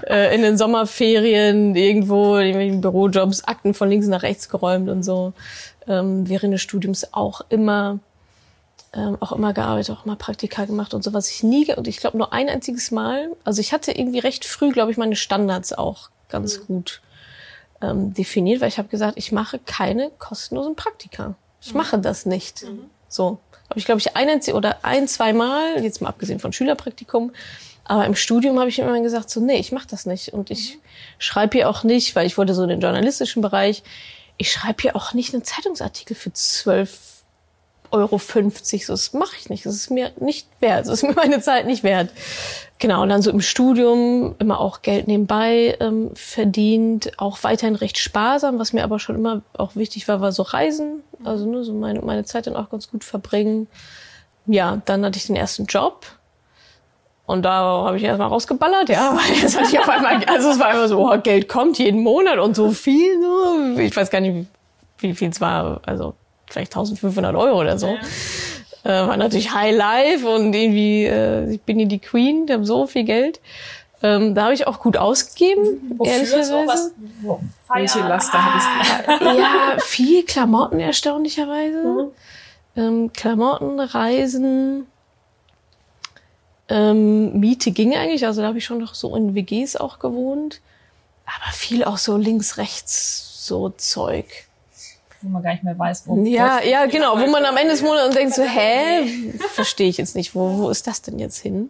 [0.10, 5.04] äh, in den Sommerferien irgendwo in irgendwelchen Bürojobs Akten von links nach rechts geräumt und
[5.04, 5.34] so
[5.88, 8.00] ähm, während des Studiums auch immer
[8.94, 11.98] ähm, auch immer gearbeitet, auch immer Praktika gemacht und so, was ich nie, und ich
[11.98, 15.74] glaube nur ein einziges Mal, also ich hatte irgendwie recht früh, glaube ich, meine Standards
[15.74, 16.66] auch ganz mhm.
[16.66, 17.02] gut
[17.82, 21.36] ähm, definiert, weil ich habe gesagt, ich mache keine kostenlosen Praktika.
[21.62, 21.78] Ich mhm.
[21.78, 22.64] mache das nicht.
[22.64, 22.90] Mhm.
[23.08, 23.40] So.
[23.70, 27.32] Habe ich, glaube ich, ein oder ein, zwei Mal, jetzt mal abgesehen von Schülerpraktikum,
[27.86, 30.34] aber im Studium habe ich immer gesagt, so, nee, ich mache das nicht.
[30.34, 30.80] Und ich mhm.
[31.20, 33.84] schreibe hier auch nicht, weil ich wollte so in den journalistischen Bereich,
[34.38, 37.11] ich schreibe hier auch nicht einen Zeitungsartikel für 12,50
[37.92, 38.20] Euro.
[38.20, 38.42] So,
[38.88, 39.66] das mache ich nicht.
[39.66, 40.88] Das ist mir nicht wert.
[40.88, 42.10] Das ist mir meine Zeit nicht wert.
[42.80, 48.00] Genau, und dann so im Studium immer auch Geld nebenbei ähm, verdient, auch weiterhin recht
[48.00, 51.74] sparsam, was mir aber schon immer auch wichtig war, war so Reisen, also ne, so
[51.74, 53.68] meine, meine Zeit dann auch ganz gut verbringen.
[54.48, 56.08] Ja, dann hatte ich den ersten Job,
[57.32, 60.60] und da habe ich erstmal rausgeballert, ja, weil jetzt hatte ich auf einmal, also es
[60.60, 63.80] war immer so, oh, Geld kommt jeden Monat und so viel, so.
[63.80, 64.48] ich weiß gar nicht,
[64.98, 66.14] wie viel es war, also
[66.52, 67.88] vielleicht 1500 Euro oder so.
[67.88, 68.00] Ja.
[68.84, 72.66] Äh, war natürlich High Life und irgendwie, äh, ich bin hier die Queen, ich habe
[72.66, 73.40] so viel Geld.
[74.04, 76.50] Ähm, da habe ich auch gut ausgegeben, Wofür ehrlicherweise.
[76.50, 76.68] So?
[76.68, 77.40] Was, wo?
[77.72, 79.26] Welche Laster hattest du?
[79.40, 81.84] ja, viel Klamotten erstaunlicherweise.
[81.84, 82.12] Mhm.
[82.76, 84.88] Ähm, Klamotten, Reisen,
[86.72, 90.62] ähm, Miete ging eigentlich, also da habe ich schon noch so in WGs auch gewohnt.
[91.26, 94.26] Aber viel auch so links, rechts so Zeug.
[95.22, 96.24] Wo man gar nicht mehr weiß, wo.
[96.26, 100.16] Ja, ja, genau, wo man am Ende des Monats denkt so, hä, verstehe ich jetzt
[100.16, 101.70] nicht, wo, wo ist das denn jetzt hin?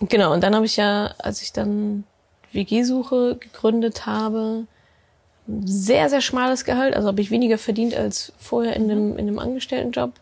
[0.00, 2.04] Genau, und dann habe ich ja, als ich dann
[2.52, 4.66] WG-Suche gegründet habe,
[5.64, 9.38] sehr, sehr schmales Gehalt, also habe ich weniger verdient als vorher in dem, in dem
[9.38, 10.12] Angestelltenjob.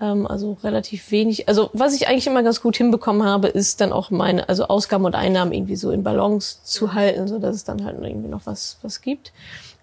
[0.00, 1.48] Ähm, also relativ wenig.
[1.48, 5.04] Also was ich eigentlich immer ganz gut hinbekommen habe, ist dann auch meine, also Ausgaben
[5.04, 8.44] und Einnahmen irgendwie so in Balance zu halten, so dass es dann halt irgendwie noch
[8.44, 9.32] was, was gibt.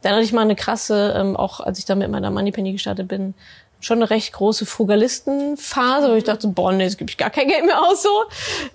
[0.01, 3.07] Dann hatte ich mal eine krasse, ähm, auch als ich da mit meiner Moneypenny gestartet
[3.07, 3.33] bin,
[3.81, 7.47] schon eine recht große Frugalistenphase, wo ich dachte, boah, nee, jetzt gebe ich gar kein
[7.47, 8.09] Geld mehr aus so.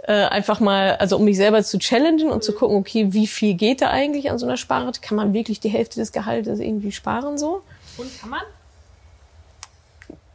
[0.03, 3.55] Äh, einfach mal, also um mich selber zu challengen und zu gucken, okay, wie viel
[3.55, 5.01] geht da eigentlich an so einer Sparrate?
[5.01, 7.63] Kann man wirklich die Hälfte des Gehaltes irgendwie sparen so?
[7.97, 8.43] Und kann man?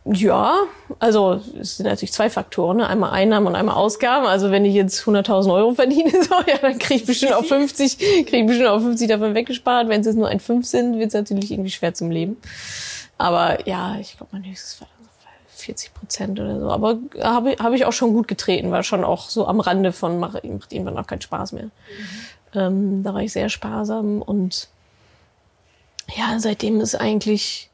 [0.03, 0.63] Ja,
[0.97, 2.87] also es sind natürlich zwei Faktoren, ne?
[2.87, 4.25] einmal Einnahmen und einmal Ausgaben.
[4.25, 7.97] Also wenn ich jetzt 100.000 Euro verdiene, so, ja, dann kriege ich bestimmt auf 50,
[7.99, 9.89] kriege ich bestimmt auf 50 davon weggespart.
[9.89, 12.37] Wenn es jetzt nur ein 5 sind, wird es natürlich irgendwie schwer zum Leben.
[13.19, 14.87] Aber ja, ich glaube, mein höchstes war
[15.61, 16.71] 40 Prozent oder so.
[16.71, 20.19] Aber habe hab ich auch schon gut getreten, war schon auch so am Rande von
[20.19, 21.65] macht macht irgendwann auch keinen Spaß mehr.
[21.65, 21.71] Mhm.
[22.53, 24.67] Ähm, da war ich sehr sparsam und
[26.15, 27.70] ja, seitdem ist eigentlich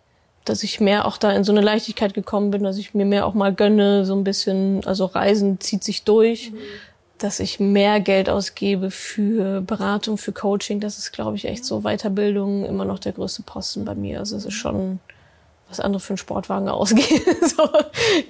[0.49, 3.25] dass ich mehr auch da in so eine Leichtigkeit gekommen bin, dass ich mir mehr
[3.25, 6.57] auch mal gönne, so ein bisschen, also Reisen zieht sich durch, mhm.
[7.17, 10.79] dass ich mehr Geld ausgebe für Beratung, für Coaching.
[10.79, 14.19] Das ist, glaube ich, echt so Weiterbildung immer noch der größte Posten bei mir.
[14.19, 14.99] Also es ist schon
[15.69, 17.69] was andere für einen Sportwagen ausgehen, so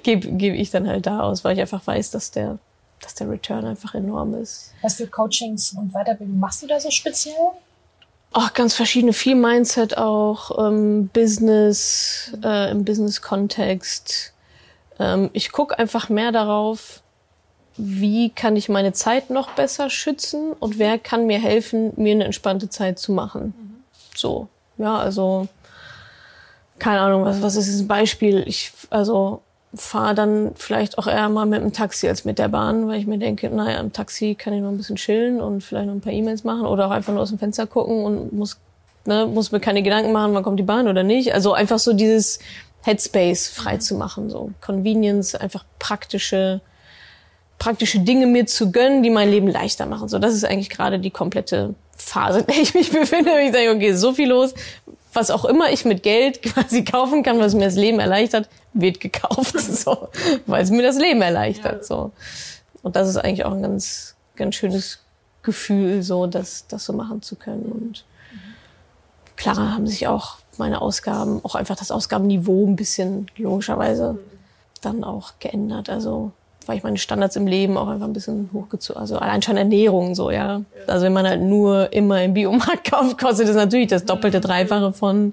[0.02, 2.58] gebe geb ich dann halt da aus, weil ich einfach weiß, dass der,
[3.00, 4.72] dass der Return einfach enorm ist.
[4.82, 7.34] Was für Coachings und Weiterbildung machst du da so speziell?
[8.32, 14.34] Ach, ganz verschiedene, viel Mindset auch, ähm, Business, äh, im Business-Kontext.
[14.98, 17.02] Ähm, ich gucke einfach mehr darauf,
[17.76, 22.24] wie kann ich meine Zeit noch besser schützen und wer kann mir helfen, mir eine
[22.24, 23.54] entspannte Zeit zu machen.
[23.56, 23.84] Mhm.
[24.14, 25.48] So, ja, also
[26.78, 28.44] keine Ahnung, was, was ist ein Beispiel?
[28.46, 29.42] Ich, also
[29.74, 33.06] fahre dann vielleicht auch eher mal mit dem Taxi als mit der Bahn, weil ich
[33.06, 36.00] mir denke, naja, im Taxi kann ich noch ein bisschen chillen und vielleicht noch ein
[36.00, 38.58] paar E-Mails machen oder auch einfach nur aus dem Fenster gucken und muss,
[39.04, 41.34] ne, muss mir keine Gedanken machen, wann kommt die Bahn oder nicht.
[41.34, 42.38] Also einfach so dieses
[42.82, 46.62] Headspace frei zu machen, so Convenience, einfach praktische,
[47.58, 50.08] praktische Dinge mir zu gönnen, die mein Leben leichter machen.
[50.08, 53.32] So, das ist eigentlich gerade die komplette Phase, in der ich mich befinde.
[53.42, 54.54] Ich sage, okay, so viel los,
[55.18, 59.00] was auch immer ich mit Geld quasi kaufen kann, was mir das Leben erleichtert, wird
[59.00, 60.08] gekauft, so,
[60.46, 62.12] weil es mir das Leben erleichtert, so.
[62.82, 65.00] Und das ist eigentlich auch ein ganz, ganz schönes
[65.42, 67.72] Gefühl, so, das, das so machen zu können.
[67.72, 68.04] Und
[69.36, 74.18] klar haben sich auch meine Ausgaben, auch einfach das Ausgabenniveau ein bisschen logischerweise
[74.80, 75.90] dann auch geändert.
[75.90, 76.32] Also
[76.68, 80.14] weil ich meine Standards im Leben auch einfach ein bisschen hochgezogen, also allein schon Ernährung
[80.14, 80.62] so, ja.
[80.86, 84.92] Also wenn man halt nur immer im Biomarkt kauft, kostet es natürlich das doppelte, dreifache
[84.92, 85.32] von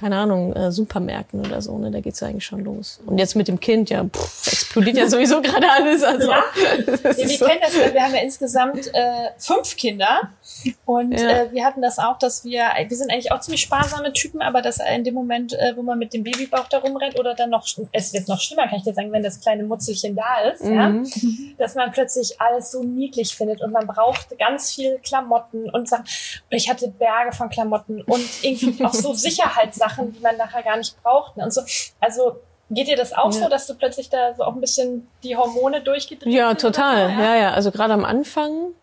[0.00, 1.90] keine Ahnung, äh, Supermärkten oder so, ne?
[1.90, 3.00] Da geht's ja eigentlich schon los.
[3.04, 6.02] Und jetzt mit dem Kind, ja, pff, explodiert ja sowieso gerade alles.
[6.02, 6.42] Also, ja.
[6.56, 7.44] ja wir so.
[7.44, 10.30] kennen das, wir haben ja insgesamt äh, fünf Kinder.
[10.84, 11.42] Und ja.
[11.42, 14.62] äh, wir hatten das auch, dass wir, wir sind eigentlich auch ziemlich sparsame Typen, aber
[14.62, 17.66] dass in dem Moment, äh, wo man mit dem Babybauch da rumrennt oder dann noch,
[17.92, 20.74] es wird noch schlimmer, kann ich dir sagen, wenn das kleine Mutzelchen da ist, mhm.
[20.74, 21.02] ja,
[21.58, 26.04] dass man plötzlich alles so niedlich findet und man braucht ganz viel Klamotten und Sachen.
[26.50, 31.00] Ich hatte Berge von Klamotten und irgendwie auch so Sicherheitssachen, die man nachher gar nicht
[31.02, 31.36] braucht.
[31.36, 31.44] Ne?
[31.44, 31.62] Und so,
[32.00, 32.40] also
[32.72, 33.40] Geht dir das auch ja.
[33.40, 37.10] so, dass du plötzlich da so auch ein bisschen die Hormone durchgedreht Ja, total.
[37.10, 37.50] Ja, ja.
[37.50, 38.74] Also gerade am Anfang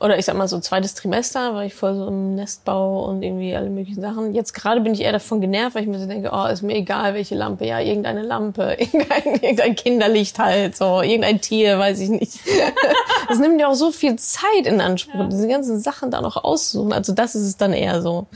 [0.00, 3.54] oder ich sag mal so zweites Trimester, war ich voll so im Nestbau und irgendwie
[3.54, 4.34] alle möglichen Sachen.
[4.34, 6.74] Jetzt gerade bin ich eher davon genervt, weil ich mir so denke, oh, ist mir
[6.74, 12.08] egal, welche Lampe, ja, irgendeine Lampe, irgendein, irgendein Kinderlicht halt, so, irgendein Tier, weiß ich
[12.08, 12.38] nicht.
[13.28, 15.26] das nimmt ja auch so viel Zeit in Anspruch, ja.
[15.26, 16.94] diese ganzen Sachen da noch aussuchen.
[16.94, 18.26] Also das ist es dann eher so,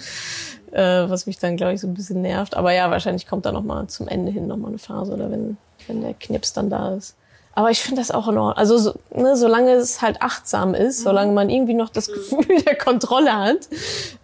[0.70, 2.58] äh, was mich dann, glaube ich, so ein bisschen nervt.
[2.58, 5.30] Aber ja, wahrscheinlich kommt da noch mal zum Ende hin noch mal eine Phase oder
[5.30, 7.16] wenn, wenn der Knips dann da ist.
[7.56, 8.56] Aber ich finde das auch in Ordnung.
[8.56, 11.04] Also so, ne, solange es halt achtsam ist, mhm.
[11.04, 13.68] solange man irgendwie noch das Gefühl der Kontrolle hat,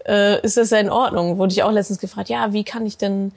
[0.07, 1.39] äh, ist das ja in Ordnung.
[1.39, 3.33] Wurde ich auch letztens gefragt, ja, wie kann ich denn,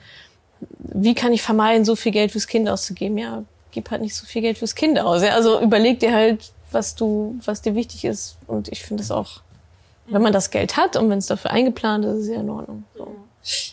[0.79, 3.17] wie kann ich vermeiden, so viel Geld fürs Kind auszugeben?
[3.17, 5.21] Ja, gib halt nicht so viel Geld fürs Kind aus.
[5.21, 5.35] Ja?
[5.35, 8.37] Also überleg dir halt, was du, was dir wichtig ist.
[8.47, 9.41] Und ich finde es auch,
[10.07, 12.49] wenn man das Geld hat und wenn es dafür eingeplant ist, ist es ja in
[12.49, 12.83] Ordnung.
[12.97, 13.15] So.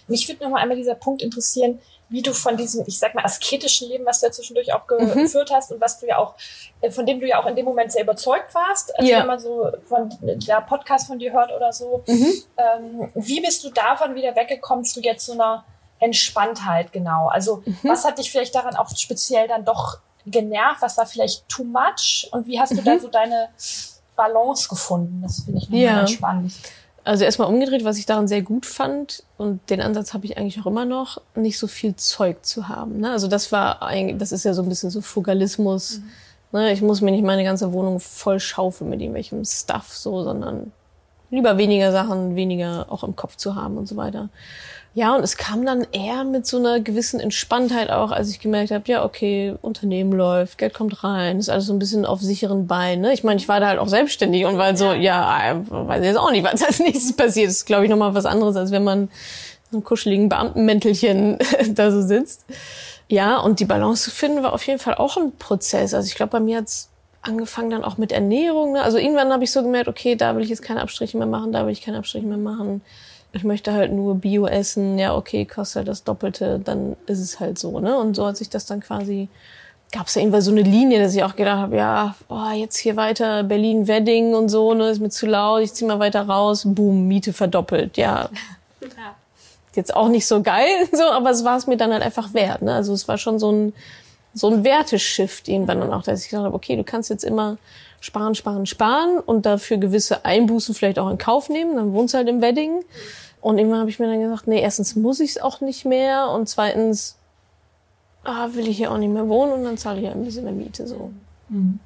[0.08, 1.80] Mich würde noch mal einmal dieser Punkt interessieren,
[2.10, 5.12] wie du von diesem, ich sag mal, asketischen Leben, was du ja zwischendurch auch mhm.
[5.14, 5.54] geführt mhm.
[5.54, 6.34] hast und was du ja auch,
[6.80, 9.20] äh, von dem du ja auch in dem Moment sehr überzeugt warst, also ja.
[9.20, 12.02] wenn man so von der Podcast von dir hört oder so.
[12.06, 12.32] Mhm.
[12.56, 15.64] Ähm, wie bist du davon wieder weggekommen zu jetzt so einer
[16.00, 17.28] Entspanntheit genau?
[17.28, 17.78] Also mhm.
[17.84, 20.82] was hat dich vielleicht daran auch speziell dann doch genervt?
[20.82, 22.28] Was war vielleicht too much?
[22.32, 23.00] Und wie hast du da mhm.
[23.00, 23.50] so deine
[24.16, 25.22] Balance gefunden?
[25.22, 25.96] Das finde ich nochmal ja.
[25.98, 26.52] ganz spannend.
[27.10, 30.60] Also erstmal umgedreht, was ich daran sehr gut fand, und den Ansatz habe ich eigentlich
[30.60, 33.00] auch immer noch, nicht so viel Zeug zu haben.
[33.00, 33.10] Ne?
[33.10, 35.98] Also das war eigentlich, das ist ja so ein bisschen so Fugalismus.
[35.98, 36.60] Mhm.
[36.60, 36.72] Ne?
[36.72, 40.70] Ich muss mir nicht meine ganze Wohnung voll schaufeln mit irgendwelchem Stuff, so, sondern
[41.30, 44.28] lieber weniger Sachen, weniger auch im Kopf zu haben und so weiter.
[44.92, 48.72] Ja, und es kam dann eher mit so einer gewissen Entspanntheit auch, als ich gemerkt
[48.72, 52.66] habe, ja, okay, Unternehmen läuft, Geld kommt rein, ist alles so ein bisschen auf sicheren
[52.66, 53.02] Beinen.
[53.02, 53.12] Ne?
[53.12, 56.32] Ich meine, ich war da halt auch selbstständig und war so, ja, weiß jetzt auch
[56.32, 57.46] nicht, was als nächstes passiert.
[57.46, 59.10] Das ist, glaube ich, nochmal was anderes, als wenn man
[59.70, 61.38] so einem kuscheligen Beamtenmäntelchen
[61.74, 62.44] da so sitzt.
[63.06, 65.94] Ja, und die Balance zu finden war auf jeden Fall auch ein Prozess.
[65.94, 66.88] Also ich glaube, bei mir hat's
[67.22, 68.72] angefangen dann auch mit Ernährung.
[68.72, 68.82] Ne?
[68.82, 71.52] Also irgendwann habe ich so gemerkt, okay, da will ich jetzt keine Abstriche mehr machen,
[71.52, 72.82] da will ich keine Abstriche mehr machen
[73.32, 77.40] ich möchte halt nur Bio essen, ja, okay, kostet halt das Doppelte, dann ist es
[77.40, 77.96] halt so, ne?
[77.96, 79.28] Und so hat sich das dann quasi,
[79.92, 82.76] gab es ja irgendwann so eine Linie, dass ich auch gedacht habe, ja, boah, jetzt
[82.76, 86.62] hier weiter Berlin-Wedding und so, ne, ist mir zu laut, ich zieh mal weiter raus,
[86.66, 88.28] boom, Miete verdoppelt, ja.
[88.80, 89.14] ja.
[89.74, 92.62] Jetzt auch nicht so geil, so, aber es war es mir dann halt einfach wert,
[92.62, 92.74] ne?
[92.74, 93.72] Also es war schon so ein,
[94.34, 97.58] so ein Werteshift irgendwann dann auch, dass ich gedacht habe, okay, du kannst jetzt immer
[98.00, 101.76] sparen, sparen, sparen und dafür gewisse Einbußen vielleicht auch in Kauf nehmen.
[101.76, 102.82] Dann wohnst du halt im Wedding.
[103.40, 106.28] Und irgendwann habe ich mir dann gesagt, nee, erstens muss ich es auch nicht mehr
[106.30, 107.16] und zweitens
[108.24, 110.44] ah, will ich hier auch nicht mehr wohnen und dann zahle ich ja ein bisschen
[110.44, 111.10] mehr Miete so.
[111.48, 111.78] Mhm.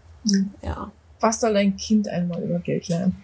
[0.63, 0.91] Ja.
[1.21, 3.23] Was soll dein Kind einmal über Geld lernen?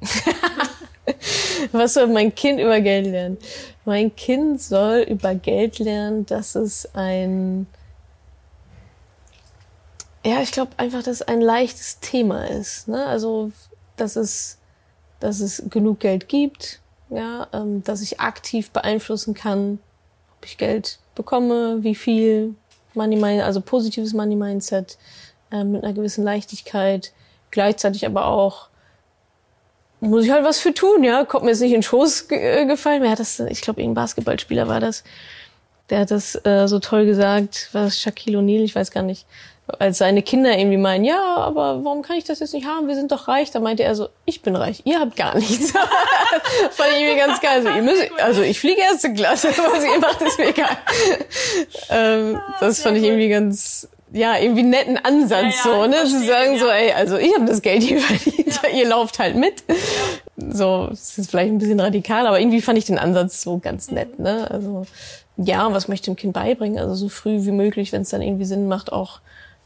[1.72, 3.38] Was soll mein Kind über Geld lernen?
[3.84, 7.66] Mein Kind soll über Geld lernen, dass es ein
[10.24, 12.88] ja, ich glaube einfach, dass es ein leichtes Thema ist.
[12.88, 13.04] Ne?
[13.06, 13.52] Also,
[13.96, 14.58] dass es,
[15.20, 19.78] dass es genug Geld gibt, ja, ähm, dass ich aktiv beeinflussen kann,
[20.38, 22.54] ob ich Geld bekomme, wie viel
[22.94, 24.98] Money Mindset, also positives Money Mindset
[25.50, 27.12] äh, mit einer gewissen Leichtigkeit,
[27.50, 28.68] gleichzeitig aber auch
[30.00, 32.38] muss ich halt was für tun, ja, kommt mir jetzt nicht in den Schoß ge
[32.38, 33.02] äh, gefallen.
[33.02, 33.40] Wer hat das?
[33.40, 35.02] Ich glaube, irgendein Basketballspieler war das
[35.90, 39.26] Der hat das äh, so toll gesagt, was Shaquille O'Neal, ich weiß gar nicht,
[39.78, 42.88] als seine Kinder irgendwie meinen, ja, aber warum kann ich das jetzt nicht haben?
[42.88, 43.50] Wir sind doch reich.
[43.50, 45.72] Da meinte er so, ich bin reich, ihr habt gar nichts.
[46.70, 47.62] Fand ich irgendwie ganz geil.
[47.62, 50.76] So, ihr müsst, also ich fliege erste Klasse, was ihr macht, ist mir egal.
[51.90, 56.04] ähm, ah, das fand ich irgendwie ganz, ja, irgendwie netten Ansatz, ja, ja, so, ne,
[56.04, 56.58] zu sagen ja.
[56.58, 59.64] so, ey, also ich habe das Geld hier verdient, ihr lauft halt mit.
[60.36, 63.90] So, das ist vielleicht ein bisschen radikal, aber irgendwie fand ich den Ansatz so ganz
[63.90, 64.86] nett, ne, also,
[65.36, 66.78] ja, was möchte ich dem Kind beibringen?
[66.78, 69.20] Also so früh wie möglich, wenn es dann irgendwie Sinn macht, auch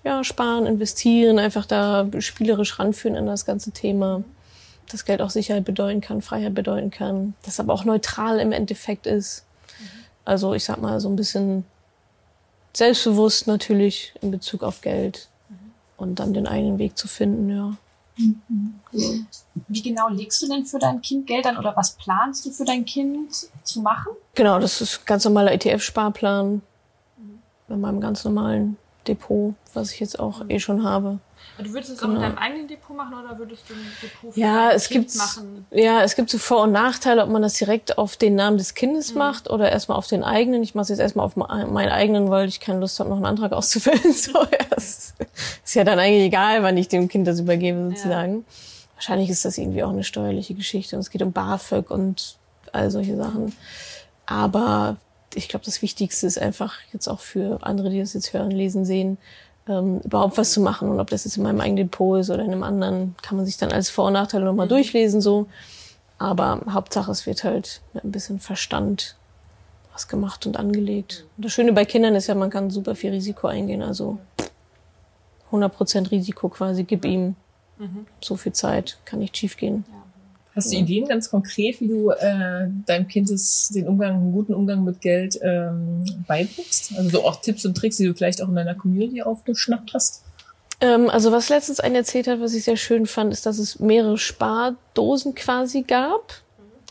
[0.04, 4.22] ja, sparen, investieren, einfach da spielerisch ranführen an das ganze Thema.
[4.90, 9.06] Das Geld auch Sicherheit bedeuten kann, Freiheit bedeuten kann, das aber auch neutral im Endeffekt
[9.06, 9.44] ist.
[10.24, 11.64] Also ich sag mal so ein bisschen
[12.72, 15.28] selbstbewusst natürlich in Bezug auf Geld
[15.96, 17.76] und dann den eigenen Weg zu finden, ja.
[19.68, 22.64] Wie genau legst du denn für dein Kind Geld an oder was planst du für
[22.64, 23.30] dein Kind
[23.62, 24.12] zu machen?
[24.34, 26.60] Genau, das ist ganz normaler ETF-Sparplan
[27.68, 28.76] mit meinem ganz normalen
[29.08, 31.18] Depot, was ich jetzt auch eh schon habe.
[31.58, 32.12] Du würdest es genau.
[32.12, 35.14] auch mit deinem eigenen Depot machen oder würdest du ein Depot für ja, es gibt,
[35.14, 35.66] machen?
[35.70, 38.74] Ja, es gibt so Vor- und Nachteile, ob man das direkt auf den Namen des
[38.74, 39.18] Kindes mhm.
[39.18, 40.62] macht oder erstmal auf den eigenen.
[40.62, 43.26] Ich mache es jetzt erstmal auf meinen eigenen, weil ich keine Lust habe, noch einen
[43.26, 44.12] Antrag auszufüllen.
[44.12, 44.46] so,
[44.76, 45.14] ist,
[45.64, 48.36] ist ja dann eigentlich egal, wann ich dem Kind das übergebe, sozusagen.
[48.36, 48.42] Ja.
[48.94, 52.36] Wahrscheinlich ist das irgendwie auch eine steuerliche Geschichte und es geht um BAföG und
[52.72, 53.54] all solche Sachen.
[54.26, 54.96] Aber
[55.34, 58.84] ich glaube, das Wichtigste ist einfach jetzt auch für andere, die das jetzt hören, lesen,
[58.84, 59.18] sehen,
[59.68, 60.88] ähm, überhaupt was zu machen.
[60.88, 63.46] Und ob das jetzt in meinem eigenen Depot ist oder in einem anderen, kann man
[63.46, 64.70] sich dann als Vor- und Nachteile nochmal mhm.
[64.70, 65.46] durchlesen so.
[66.18, 69.16] Aber Hauptsache, es wird halt mit ein bisschen Verstand
[69.92, 71.26] was gemacht und angelegt.
[71.36, 73.82] Und das Schöne bei Kindern ist ja, man kann super viel Risiko eingehen.
[73.82, 74.18] Also
[75.50, 77.36] 100% Risiko quasi, gib ihm
[77.78, 78.06] mhm.
[78.20, 79.84] so viel Zeit, kann nicht schief gehen.
[79.90, 80.01] Ja.
[80.54, 84.52] Hast du Ideen ganz konkret, wie du äh, deinem Kind das, den Umgang, einen guten
[84.52, 86.92] Umgang mit Geld ähm, beibringst?
[86.96, 90.24] Also so auch Tipps und Tricks, die du vielleicht auch in deiner Community aufgeschnappt hast?
[90.82, 93.78] Ähm, also was letztens ein erzählt hat, was ich sehr schön fand, ist, dass es
[93.80, 96.34] mehrere Spardosen quasi gab.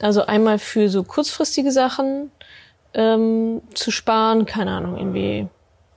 [0.01, 2.32] Also einmal für so kurzfristige Sachen
[2.95, 5.47] ähm, zu sparen, keine Ahnung, irgendwie,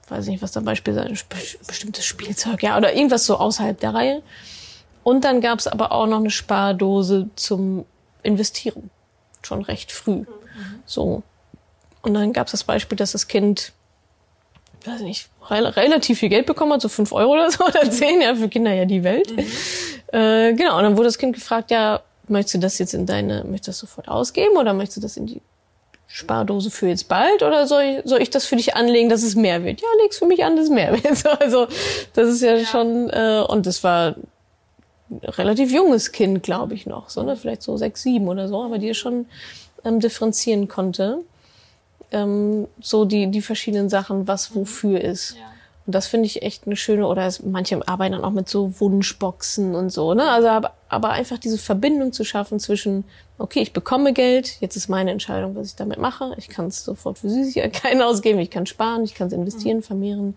[0.08, 1.16] weiß nicht, was da Beispiel sein,
[1.66, 4.22] bestimmtes Spielzeug, ja, oder irgendwas so außerhalb der Reihe.
[5.04, 7.84] Und dann gab es aber auch noch eine Spardose zum
[8.22, 8.90] Investieren.
[9.42, 10.20] Schon recht früh.
[10.20, 10.26] Mhm.
[10.86, 11.22] So.
[12.02, 13.72] Und dann gab es das Beispiel, dass das Kind,
[14.84, 18.20] weiß nicht, re relativ viel Geld bekommen hat, so fünf Euro oder so oder zehn,
[18.20, 19.36] ja, für Kinder ja die Welt.
[19.36, 19.46] Mhm.
[20.12, 23.42] Äh, genau, und dann wurde das Kind gefragt, ja, möchtest du das jetzt in deine,
[23.42, 25.42] möchtest du das sofort ausgeben oder möchtest du das in die
[26.06, 29.34] Spardose für jetzt bald oder soll ich, soll ich das für dich anlegen, dass es
[29.34, 29.80] mehr wird?
[29.80, 31.26] Ja, leg's für mich an, dass es mehr wird.
[31.40, 31.66] Also
[32.12, 32.64] das ist ja, ja.
[32.64, 34.14] schon, äh, und das war
[35.10, 37.36] relativ junges Kind, glaube ich noch, so, ne?
[37.36, 39.26] vielleicht so sechs, sieben oder so, aber die es schon
[39.84, 41.20] ähm, differenzieren konnte.
[42.10, 45.36] Ähm, so die, die verschiedenen Sachen, was wofür ist.
[45.38, 45.54] Ja.
[45.86, 48.80] Und das finde ich echt eine schöne, oder es, manche arbeiten dann auch mit so
[48.80, 50.30] Wunschboxen und so, ne?
[50.30, 53.04] Also aber, aber einfach diese Verbindung zu schaffen zwischen,
[53.36, 56.34] okay, ich bekomme Geld, jetzt ist meine Entscheidung, was ich damit mache.
[56.38, 59.82] Ich kann es sofort für Süßigkeiten ausgeben, ich kann sparen, ich kann es investieren, mhm.
[59.82, 60.36] vermehren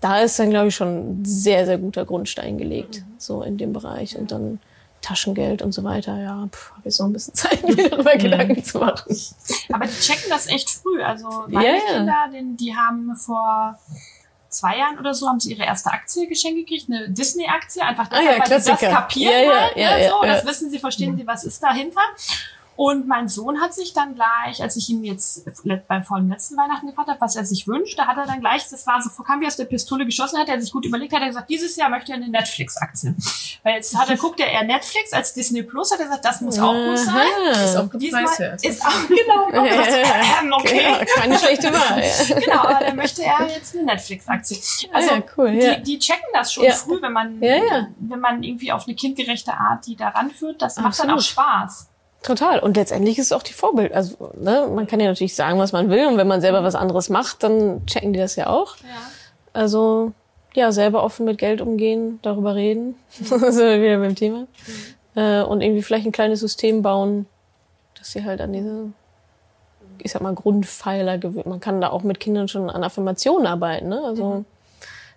[0.00, 3.72] da ist dann, glaube ich, schon ein sehr, sehr guter Grundstein gelegt, so in dem
[3.72, 4.16] Bereich.
[4.16, 4.58] Und dann
[5.02, 6.50] Taschengeld und so weiter, ja, habe
[6.84, 8.18] jetzt noch ein bisschen Zeit, mir darüber mhm.
[8.18, 9.16] Gedanken zu machen.
[9.72, 11.02] Aber die checken das echt früh.
[11.02, 11.96] Also meine yeah.
[11.96, 13.78] Kinder, die, die haben vor
[14.48, 18.28] zwei Jahren oder so haben sie ihre erste Aktie geschenkt gekriegt, eine Disney-Aktie, einfach deshalb,
[18.28, 20.78] ah, ja, weil sie das kapieren ja, ja, halt, ja, ne, so, das wissen sie,
[20.78, 22.00] verstehen sie, was ist dahinter.
[22.80, 25.44] Und mein Sohn hat sich dann gleich, als ich ihm jetzt
[25.86, 28.40] beim vor dem letzten Weihnachten gefragt habe, was er sich wünscht, da hat er dann
[28.40, 31.12] gleich, das war so, kam wie aus der Pistole geschossen, hat er sich gut überlegt,
[31.12, 33.14] hat er gesagt, dieses Jahr möchte er eine Netflix-Aktie.
[33.64, 36.40] Weil jetzt hat er, guckt er eher Netflix als Disney Plus, hat er gesagt, das
[36.40, 37.26] muss auch gut sein.
[37.52, 38.24] Ist auch Diesmal
[38.62, 39.48] ist auch, genau,
[40.42, 40.82] ähm, okay.
[40.82, 42.02] Ja, keine schlechte Wahl.
[42.40, 44.56] genau, aber dann möchte er jetzt eine Netflix-Aktie.
[44.90, 45.74] Also, ja, cool, ja.
[45.74, 49.84] die, die checken das schon früh, wenn man, wenn man irgendwie auf eine kindgerechte Art
[49.86, 51.89] die da ranführt, das macht dann auch Spaß.
[52.22, 52.58] Total.
[52.60, 53.94] Und letztendlich ist es auch die Vorbild.
[53.94, 56.06] Also, ne, man kann ja natürlich sagen, was man will.
[56.06, 58.76] Und wenn man selber was anderes macht, dann checken die das ja auch.
[58.78, 58.84] Ja.
[59.54, 60.12] Also,
[60.54, 62.96] ja, selber offen mit Geld umgehen, darüber reden.
[63.18, 63.30] Mhm.
[63.40, 64.40] das wieder beim Thema.
[64.40, 65.20] Mhm.
[65.20, 67.26] Äh, und irgendwie vielleicht ein kleines System bauen,
[67.98, 68.92] dass sie halt an diese,
[69.98, 71.46] ich sag mal, Grundpfeiler gewöhnt.
[71.46, 73.88] Man kann da auch mit Kindern schon an Affirmationen arbeiten.
[73.88, 74.02] Ne?
[74.04, 74.44] Also, mhm.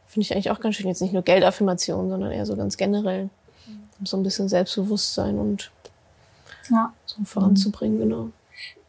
[0.08, 0.88] finde ich eigentlich auch ganz schön.
[0.88, 3.26] Jetzt nicht nur Geldaffirmationen, sondern eher so ganz generell.
[3.68, 4.06] Mhm.
[4.06, 5.70] So ein bisschen Selbstbewusstsein und
[6.70, 6.94] ja.
[7.06, 8.30] so voranzubringen, genau.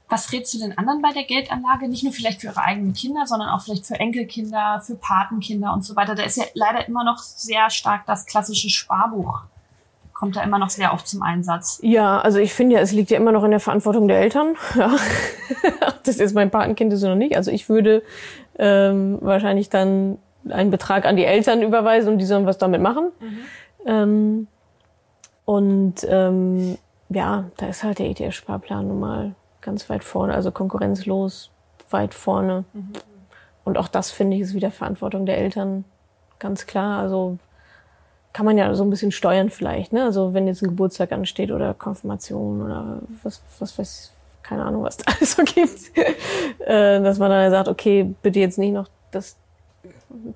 [0.09, 1.89] Was rätst du den anderen bei der Geldanlage?
[1.89, 5.85] Nicht nur vielleicht für ihre eigenen Kinder, sondern auch vielleicht für Enkelkinder, für Patenkinder und
[5.85, 6.15] so weiter.
[6.15, 9.45] Da ist ja leider immer noch sehr stark das klassische Sparbuch
[10.15, 11.81] kommt da immer noch sehr oft zum Einsatz.
[11.83, 14.55] Ja, also ich finde ja, es liegt ja immer noch in der Verantwortung der Eltern.
[14.75, 14.97] Ja.
[16.05, 17.37] das ist mein Patenkind ist noch nicht.
[17.37, 18.03] Also ich würde
[18.59, 20.19] ähm, wahrscheinlich dann
[20.49, 23.11] einen Betrag an die Eltern überweisen und die sollen was damit machen.
[23.21, 23.39] Mhm.
[23.87, 24.47] Ähm,
[25.45, 26.79] und ähm,
[27.09, 31.51] ja, da ist halt der ETF-Sparplan nun mal ganz weit vorne, also konkurrenzlos
[31.91, 32.65] weit vorne.
[32.73, 32.93] Mhm.
[33.65, 35.85] Und auch das, finde ich, ist wieder Verantwortung der Eltern,
[36.39, 37.01] ganz klar.
[37.01, 37.39] Also
[38.33, 40.05] kann man ja so ein bisschen steuern vielleicht, ne?
[40.05, 44.97] Also wenn jetzt ein Geburtstag ansteht oder Konfirmation oder was, was weiß, keine Ahnung, was
[44.99, 45.97] da alles so gibt,
[46.59, 49.37] äh, dass man dann sagt, okay, bitte jetzt nicht noch das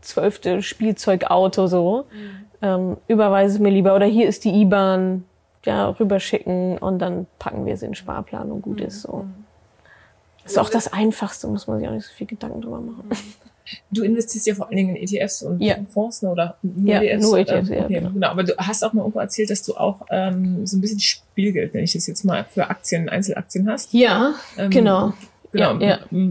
[0.00, 2.46] zwölfte Spielzeugauto so, mhm.
[2.62, 5.24] ähm, überweise mir lieber oder hier ist die IBAN,
[5.64, 8.86] ja, rüberschicken und dann packen wir sie in den Sparplan und gut mhm.
[8.86, 9.24] ist so.
[9.24, 9.44] Mhm.
[10.42, 13.10] Das ist auch das Einfachste, muss man sich auch nicht so viel Gedanken drüber machen.
[13.90, 15.76] Du investierst ja vor allen Dingen in ETFs und ja.
[15.90, 17.22] Fonds ne, oder nur ja, ETFs?
[17.22, 17.84] Nur ETFs, ähm, ja.
[17.84, 18.28] Okay, genau.
[18.28, 21.74] Aber du hast auch mal irgendwo erzählt, dass du auch ähm, so ein bisschen Spielgeld,
[21.74, 23.92] wenn ich das jetzt mal für Aktien, Einzelaktien hast.
[23.92, 25.12] Ja, ähm, genau.
[25.52, 25.78] Genau.
[25.80, 26.28] Ja, ja.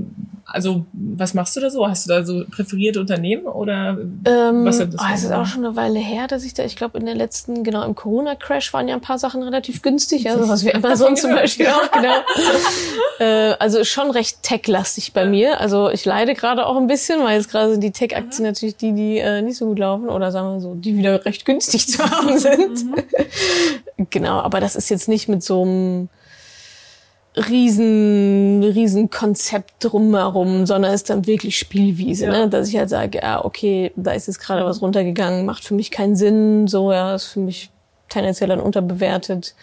[0.50, 1.86] Also, was machst du da so?
[1.86, 5.02] Hast du da so präferierte Unternehmen oder ähm, was ist das?
[5.02, 7.16] Oh, es ist auch schon eine Weile her, dass ich da, ich glaube, in der
[7.16, 11.16] letzten, genau, im Corona-Crash waren ja ein paar Sachen relativ günstig, also was wie Amazon
[11.18, 12.14] zum Beispiel auch, genau.
[13.20, 15.60] äh, also schon recht tech-lastig bei mir.
[15.60, 18.52] Also ich leide gerade auch ein bisschen, weil jetzt gerade sind die Tech-Aktien mhm.
[18.54, 21.44] natürlich die, die äh, nicht so gut laufen oder sagen wir so, die wieder recht
[21.44, 22.86] günstig zu haben sind.
[22.86, 24.08] Mhm.
[24.10, 26.08] genau, aber das ist jetzt nicht mit so einem
[27.38, 32.32] riesen, riesen Konzept drumherum, sondern ist dann wirklich Spielwiese, ja.
[32.32, 32.50] ne?
[32.50, 35.92] dass ich halt sage, ja, okay, da ist jetzt gerade was runtergegangen, macht für mich
[35.92, 37.70] keinen Sinn, so, ja, ist für mich
[38.10, 39.56] tendenziell dann unterbewertet,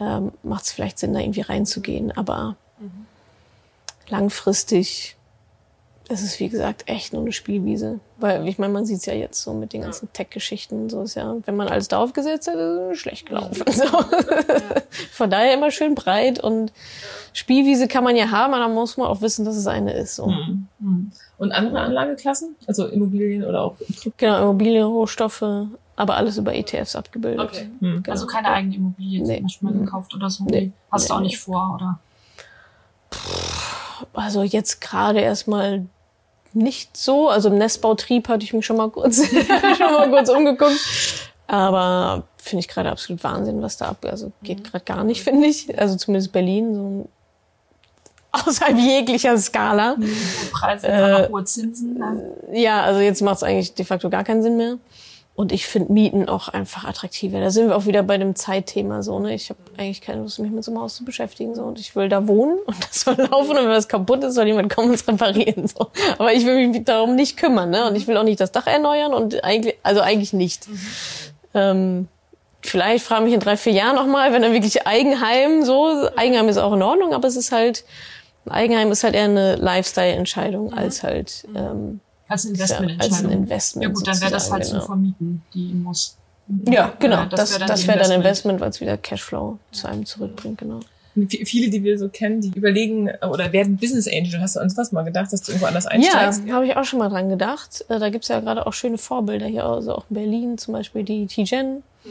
[0.00, 3.06] ähm, macht es vielleicht Sinn, da irgendwie reinzugehen, aber mhm.
[4.08, 5.17] langfristig
[6.10, 8.00] es ist wie gesagt echt nur eine Spielwiese.
[8.16, 10.88] Weil ich meine, man sieht es ja jetzt so mit den ganzen Tech-Geschichten.
[10.88, 13.64] So ist ja, wenn man alles darauf gesetzt hat, ist es schlecht gelaufen.
[13.72, 13.84] So.
[15.12, 16.72] Von daher immer schön breit und
[17.32, 20.16] Spielwiese kann man ja haben, aber dann muss man auch wissen, dass es eine ist.
[20.16, 20.26] So.
[20.26, 20.66] Mhm.
[20.78, 21.12] Mhm.
[21.36, 22.56] Und andere Anlageklassen?
[22.66, 23.76] Also Immobilien oder auch
[24.16, 25.44] Genau, Immobilien, Rohstoffe,
[25.94, 27.40] aber alles über ETFs abgebildet.
[27.40, 27.70] Okay.
[27.80, 28.02] Mhm.
[28.02, 28.10] Genau.
[28.10, 29.36] Also keine eigene Immobilie nee.
[29.36, 30.44] zum Beispiel mal gekauft oder so.
[30.44, 30.72] Nee.
[30.90, 31.08] Hast nee.
[31.08, 32.00] du auch nicht vor, oder?
[34.14, 35.86] Also jetzt gerade erstmal
[36.54, 37.28] nicht so.
[37.28, 39.22] Also im Nestbautrieb hatte ich mich schon mal kurz,
[39.78, 40.78] schon mal kurz umgeguckt.
[41.46, 44.04] Aber finde ich gerade absolut Wahnsinn, was da ab.
[44.04, 45.78] Also geht gerade gar nicht, finde ich.
[45.78, 47.08] Also zumindest Berlin, so
[48.32, 49.96] außerhalb jeglicher Skala.
[49.96, 50.14] Mhm.
[50.52, 51.94] Preise, äh, hohe Zinsen.
[51.94, 52.36] Ne?
[52.52, 54.76] Ja, also jetzt macht es eigentlich de facto gar keinen Sinn mehr.
[55.38, 57.38] Und ich finde Mieten auch einfach attraktiver.
[57.38, 59.20] Da sind wir auch wieder bei dem Zeitthema so.
[59.20, 59.34] Ne?
[59.34, 61.54] Ich habe eigentlich keine Lust, mich mit so einem Haus zu beschäftigen.
[61.54, 61.62] So.
[61.62, 63.50] Und ich will da wohnen und das soll laufen.
[63.50, 65.68] Und wenn was kaputt ist, soll jemand kommen und es reparieren.
[65.68, 65.92] So.
[66.18, 67.70] Aber ich will mich darum nicht kümmern.
[67.70, 67.86] Ne?
[67.86, 69.14] Und ich will auch nicht das Dach erneuern.
[69.14, 70.68] Und eigentlich, also eigentlich nicht.
[70.68, 70.80] Mhm.
[71.54, 72.08] Ähm,
[72.60, 76.08] vielleicht frage mich in drei, vier Jahren nochmal, wenn dann wirklich Eigenheim so.
[76.16, 77.84] Eigenheim ist auch in Ordnung, aber es ist halt,
[78.50, 80.74] Eigenheim ist halt eher eine Lifestyle-Entscheidung mhm.
[80.74, 81.46] als halt...
[81.54, 83.16] Ähm, als Investmententscheidung.
[83.16, 83.84] Als ein Investment.
[83.84, 84.78] Ja gut, dann wäre das halt genau.
[84.78, 86.16] zum Vermieten, die muss.
[86.66, 87.26] Ja, genau.
[87.26, 90.80] das wäre dann, das wär dann Investment, weil es wieder Cashflow zu einem zurückbringt, genau.
[91.26, 94.40] Viele, die wir so kennen, die überlegen oder werden Business Angel.
[94.40, 96.42] Hast du uns was mal gedacht, dass du irgendwo anders einsteigst?
[96.46, 97.84] Ja, habe ich auch schon mal dran gedacht.
[97.88, 101.02] Äh, da gibt's ja gerade auch schöne Vorbilder hier, also auch in Berlin zum Beispiel
[101.02, 102.10] die T-Gen mhm.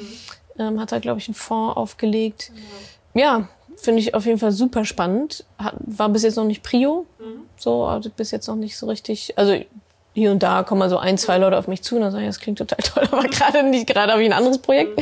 [0.59, 2.51] ähm, hat da, glaube ich, einen Fonds aufgelegt.
[2.53, 3.19] Mhm.
[3.19, 5.45] Ja, finde ich auf jeden Fall super spannend.
[5.57, 7.05] Hat, war bis jetzt noch nicht Prio.
[7.19, 7.43] Mhm.
[7.55, 9.37] So, also bis jetzt noch nicht so richtig.
[9.37, 9.57] Also
[10.17, 12.25] hier und da kommen mal so ein, zwei Leute auf mich zu und dann sagen,
[12.25, 14.99] das klingt total toll, aber gerade nicht, gerade habe ich ein anderes Projekt.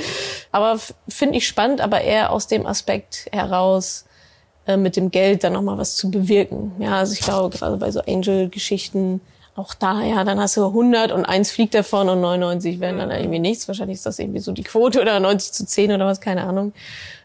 [0.51, 4.03] Aber finde ich spannend, aber eher aus dem Aspekt heraus,
[4.68, 6.74] äh, mit dem Geld dann nochmal was zu bewirken.
[6.80, 9.22] Ja, also ich glaube, gerade bei so Angel-Geschichten,
[9.55, 13.09] auch da, ja, dann hast du 100 und eins fliegt davon und 99 werden dann
[13.09, 13.70] irgendwie nichts.
[13.70, 16.74] Wahrscheinlich ist das irgendwie so die Quote oder 90 zu 10 oder was, keine Ahnung.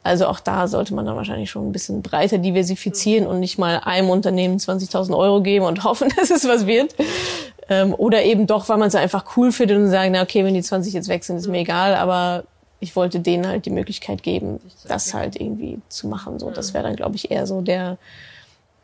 [0.04, 3.80] Also auch da sollte man dann wahrscheinlich schon ein bisschen breiter diversifizieren und nicht mal
[3.84, 6.94] einem Unternehmen 20.000 Euro geben und hoffen, dass es was wird.
[7.70, 10.54] Ähm, oder eben doch, weil man es einfach cool findet und sagen, na okay, wenn
[10.54, 12.42] die 20 jetzt weg sind, ist mir egal, aber
[12.80, 14.58] ich wollte denen halt die Möglichkeit geben,
[14.88, 16.38] das halt irgendwie zu machen.
[16.40, 17.96] So, das wäre dann, glaube ich, eher so der,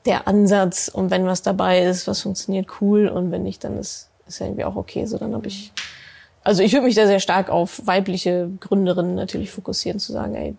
[0.05, 0.89] der Ansatz.
[0.89, 3.09] Und wenn was dabei ist, was funktioniert, cool.
[3.09, 5.07] Und wenn nicht, dann ist, ist ja irgendwie auch okay.
[5.07, 5.73] So, dann habe ich,
[6.45, 10.55] also ich würde mich da sehr stark auf weibliche Gründerinnen natürlich fokussieren, zu sagen, ey,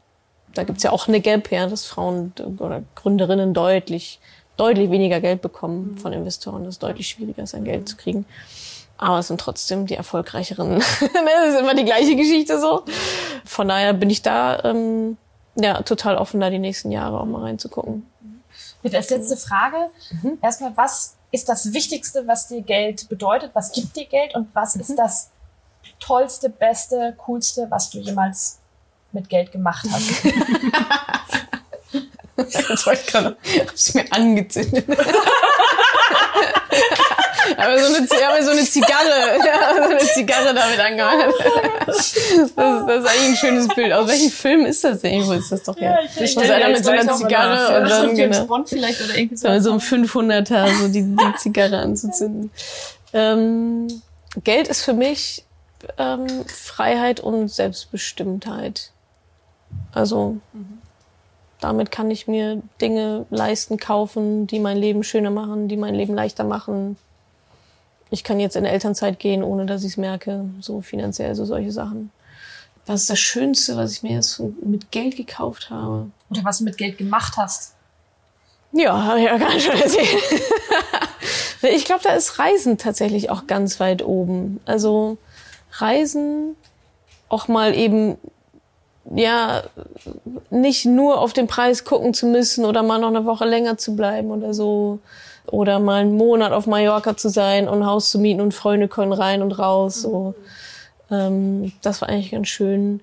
[0.53, 4.19] da gibt's ja auch eine Gap, ja, dass Frauen oder Gründerinnen deutlich
[4.57, 5.97] deutlich weniger Geld bekommen mhm.
[5.97, 6.63] von Investoren.
[6.63, 8.25] Das ist deutlich schwieriger, sein Geld zu kriegen.
[8.97, 10.79] Aber es sind trotzdem die erfolgreicheren.
[11.37, 12.83] Das ist immer die gleiche Geschichte so.
[13.45, 15.17] Von daher bin ich da ähm,
[15.55, 18.05] ja total offen, da die nächsten Jahre auch mal reinzugucken.
[18.81, 19.77] Mit als letzte Frage
[20.21, 20.39] mhm.
[20.41, 23.51] erstmal, was ist das Wichtigste, was dir Geld bedeutet?
[23.53, 24.81] Was gibt dir Geld und was mhm.
[24.81, 25.29] ist das
[25.99, 28.59] Tollste, Beste, Coolste, was du jemals
[29.11, 30.23] mit Geld gemacht hast?
[32.37, 33.35] Jetzt ich gerade,
[33.67, 34.85] hab's mir angezündet.
[37.57, 41.33] aber, so eine, aber so eine Zigarre, ja, so eine Zigarre damit angemacht.
[41.85, 43.91] Das, das, ist eigentlich ein schönes Bild.
[43.93, 45.13] Aus welchem Film ist das denn?
[45.13, 45.93] Irgendwo ist das doch ja.
[45.93, 49.37] ja ich, muss einer mit so einer Zigarre und dann genau, Bond vielleicht oder irgendwie
[49.37, 52.51] so, mit so einem 500er so die, die Zigarre anzuzünden.
[53.13, 53.87] Ähm,
[54.43, 55.45] Geld ist für mich
[55.97, 58.91] ähm, Freiheit und Selbstbestimmtheit.
[59.91, 60.76] Also mhm.
[61.59, 66.13] Damit kann ich mir Dinge leisten, kaufen, die mein Leben schöner machen, die mein Leben
[66.13, 66.97] leichter machen.
[68.09, 71.71] Ich kann jetzt in Elternzeit gehen, ohne dass ich es merke, so finanziell, so solche
[71.71, 72.11] Sachen.
[72.85, 76.09] Was ist das Schönste, was ich mir jetzt mit Geld gekauft habe?
[76.29, 77.73] Oder was du mit Geld gemacht hast?
[78.71, 80.23] Ja, habe ich ja gar nicht schon erzählt.
[81.63, 84.61] ich glaube, da ist Reisen tatsächlich auch ganz weit oben.
[84.65, 85.17] Also
[85.73, 86.55] Reisen
[87.29, 88.17] auch mal eben
[89.15, 89.63] ja
[90.49, 93.95] nicht nur auf den Preis gucken zu müssen oder mal noch eine Woche länger zu
[93.95, 94.99] bleiben oder so
[95.45, 98.87] oder mal einen Monat auf Mallorca zu sein und ein Haus zu mieten und Freunde
[98.87, 100.35] können rein und raus so
[101.09, 102.99] ähm, das war eigentlich ganz schön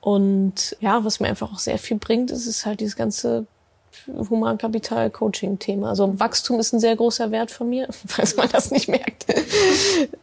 [0.00, 3.46] und ja was mir einfach auch sehr viel bringt ist ist halt dieses ganze
[4.06, 5.88] Humankapital-Coaching-Thema.
[5.88, 9.26] Also Wachstum ist ein sehr großer Wert von mir, falls man das nicht merkt.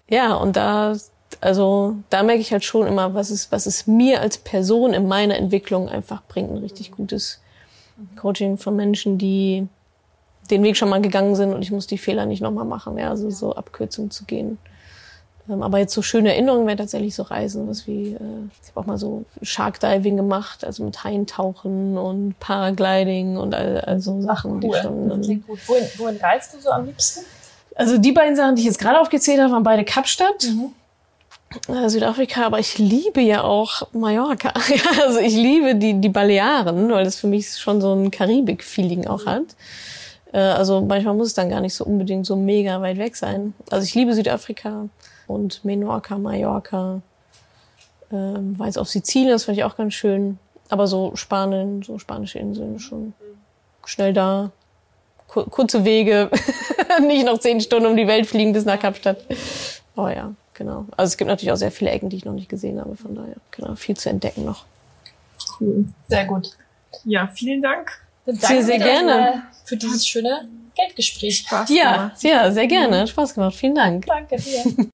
[0.10, 0.96] ja, und da
[1.42, 5.08] also da merke ich halt schon immer, was es, was es mir als Person in
[5.08, 6.52] meiner Entwicklung einfach bringt.
[6.52, 7.42] Ein richtig gutes
[8.16, 9.68] Coaching von Menschen, die
[10.50, 12.98] den Weg schon mal gegangen sind und ich muss die Fehler nicht nochmal machen.
[12.98, 14.58] Ja, also so Abkürzungen zu gehen.
[15.50, 18.20] Ähm, aber jetzt so schöne Erinnerungen wären tatsächlich so Reisen, was wie, äh,
[18.62, 23.82] ich habe auch mal so Shark Diving gemacht, also mit Haientauchen und Paragliding und all,
[23.82, 24.72] all so Sachen, Ach, cool.
[24.72, 25.10] die schon.
[25.10, 25.60] Das klingt gut.
[25.68, 27.26] Wohin, wohin reist du so am liebsten?
[27.76, 30.46] Also die beiden Sachen, die ich jetzt gerade aufgezählt habe, waren beide Kapstadt.
[30.46, 30.72] Mhm.
[31.68, 34.54] Äh, Südafrika, aber ich liebe ja auch Mallorca.
[35.04, 39.26] also ich liebe die, die Balearen, weil das für mich schon so ein Karibik-Feeling auch
[39.26, 39.43] hat.
[40.32, 43.54] Äh, also manchmal muss es dann gar nicht so unbedingt so mega weit weg sein.
[43.70, 44.89] Also ich liebe Südafrika
[45.28, 47.01] und Menorca, Mallorca.
[48.12, 50.38] Ähm, war auf Sizilien, das fand ich auch ganz schön.
[50.70, 53.14] Aber so Spanien, so spanische Inseln schon
[53.86, 54.51] schnell da.
[55.28, 56.30] kurze Wege,
[57.01, 59.18] nicht noch zehn Stunden um die Welt fliegen bis nach Kapstadt.
[59.95, 60.34] Oh ja.
[60.54, 60.86] Genau.
[60.97, 62.95] Also es gibt natürlich auch sehr viele Ecken, die ich noch nicht gesehen habe.
[62.95, 64.66] Von daher, genau, viel zu entdecken noch.
[65.60, 65.86] Cool.
[66.08, 66.49] Sehr gut.
[67.06, 67.91] Ja, vielen Dank.
[68.26, 69.43] Sehr, sehr gerne.
[69.66, 71.39] Für dieses schöne Geldgespräch.
[71.39, 72.24] Spaß ja, gemacht.
[72.24, 73.08] ja, sehr gerne.
[73.08, 73.56] Spaß gemacht.
[73.56, 74.06] Vielen Dank.
[74.06, 74.88] Danke dir.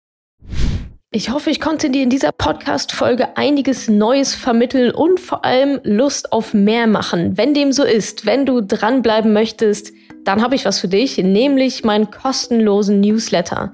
[1.11, 6.31] Ich hoffe, ich konnte dir in dieser Podcast-Folge einiges Neues vermitteln und vor allem Lust
[6.31, 7.35] auf mehr machen.
[7.35, 9.91] Wenn dem so ist, wenn du dranbleiben möchtest,
[10.23, 13.73] dann habe ich was für dich, nämlich meinen kostenlosen Newsletter.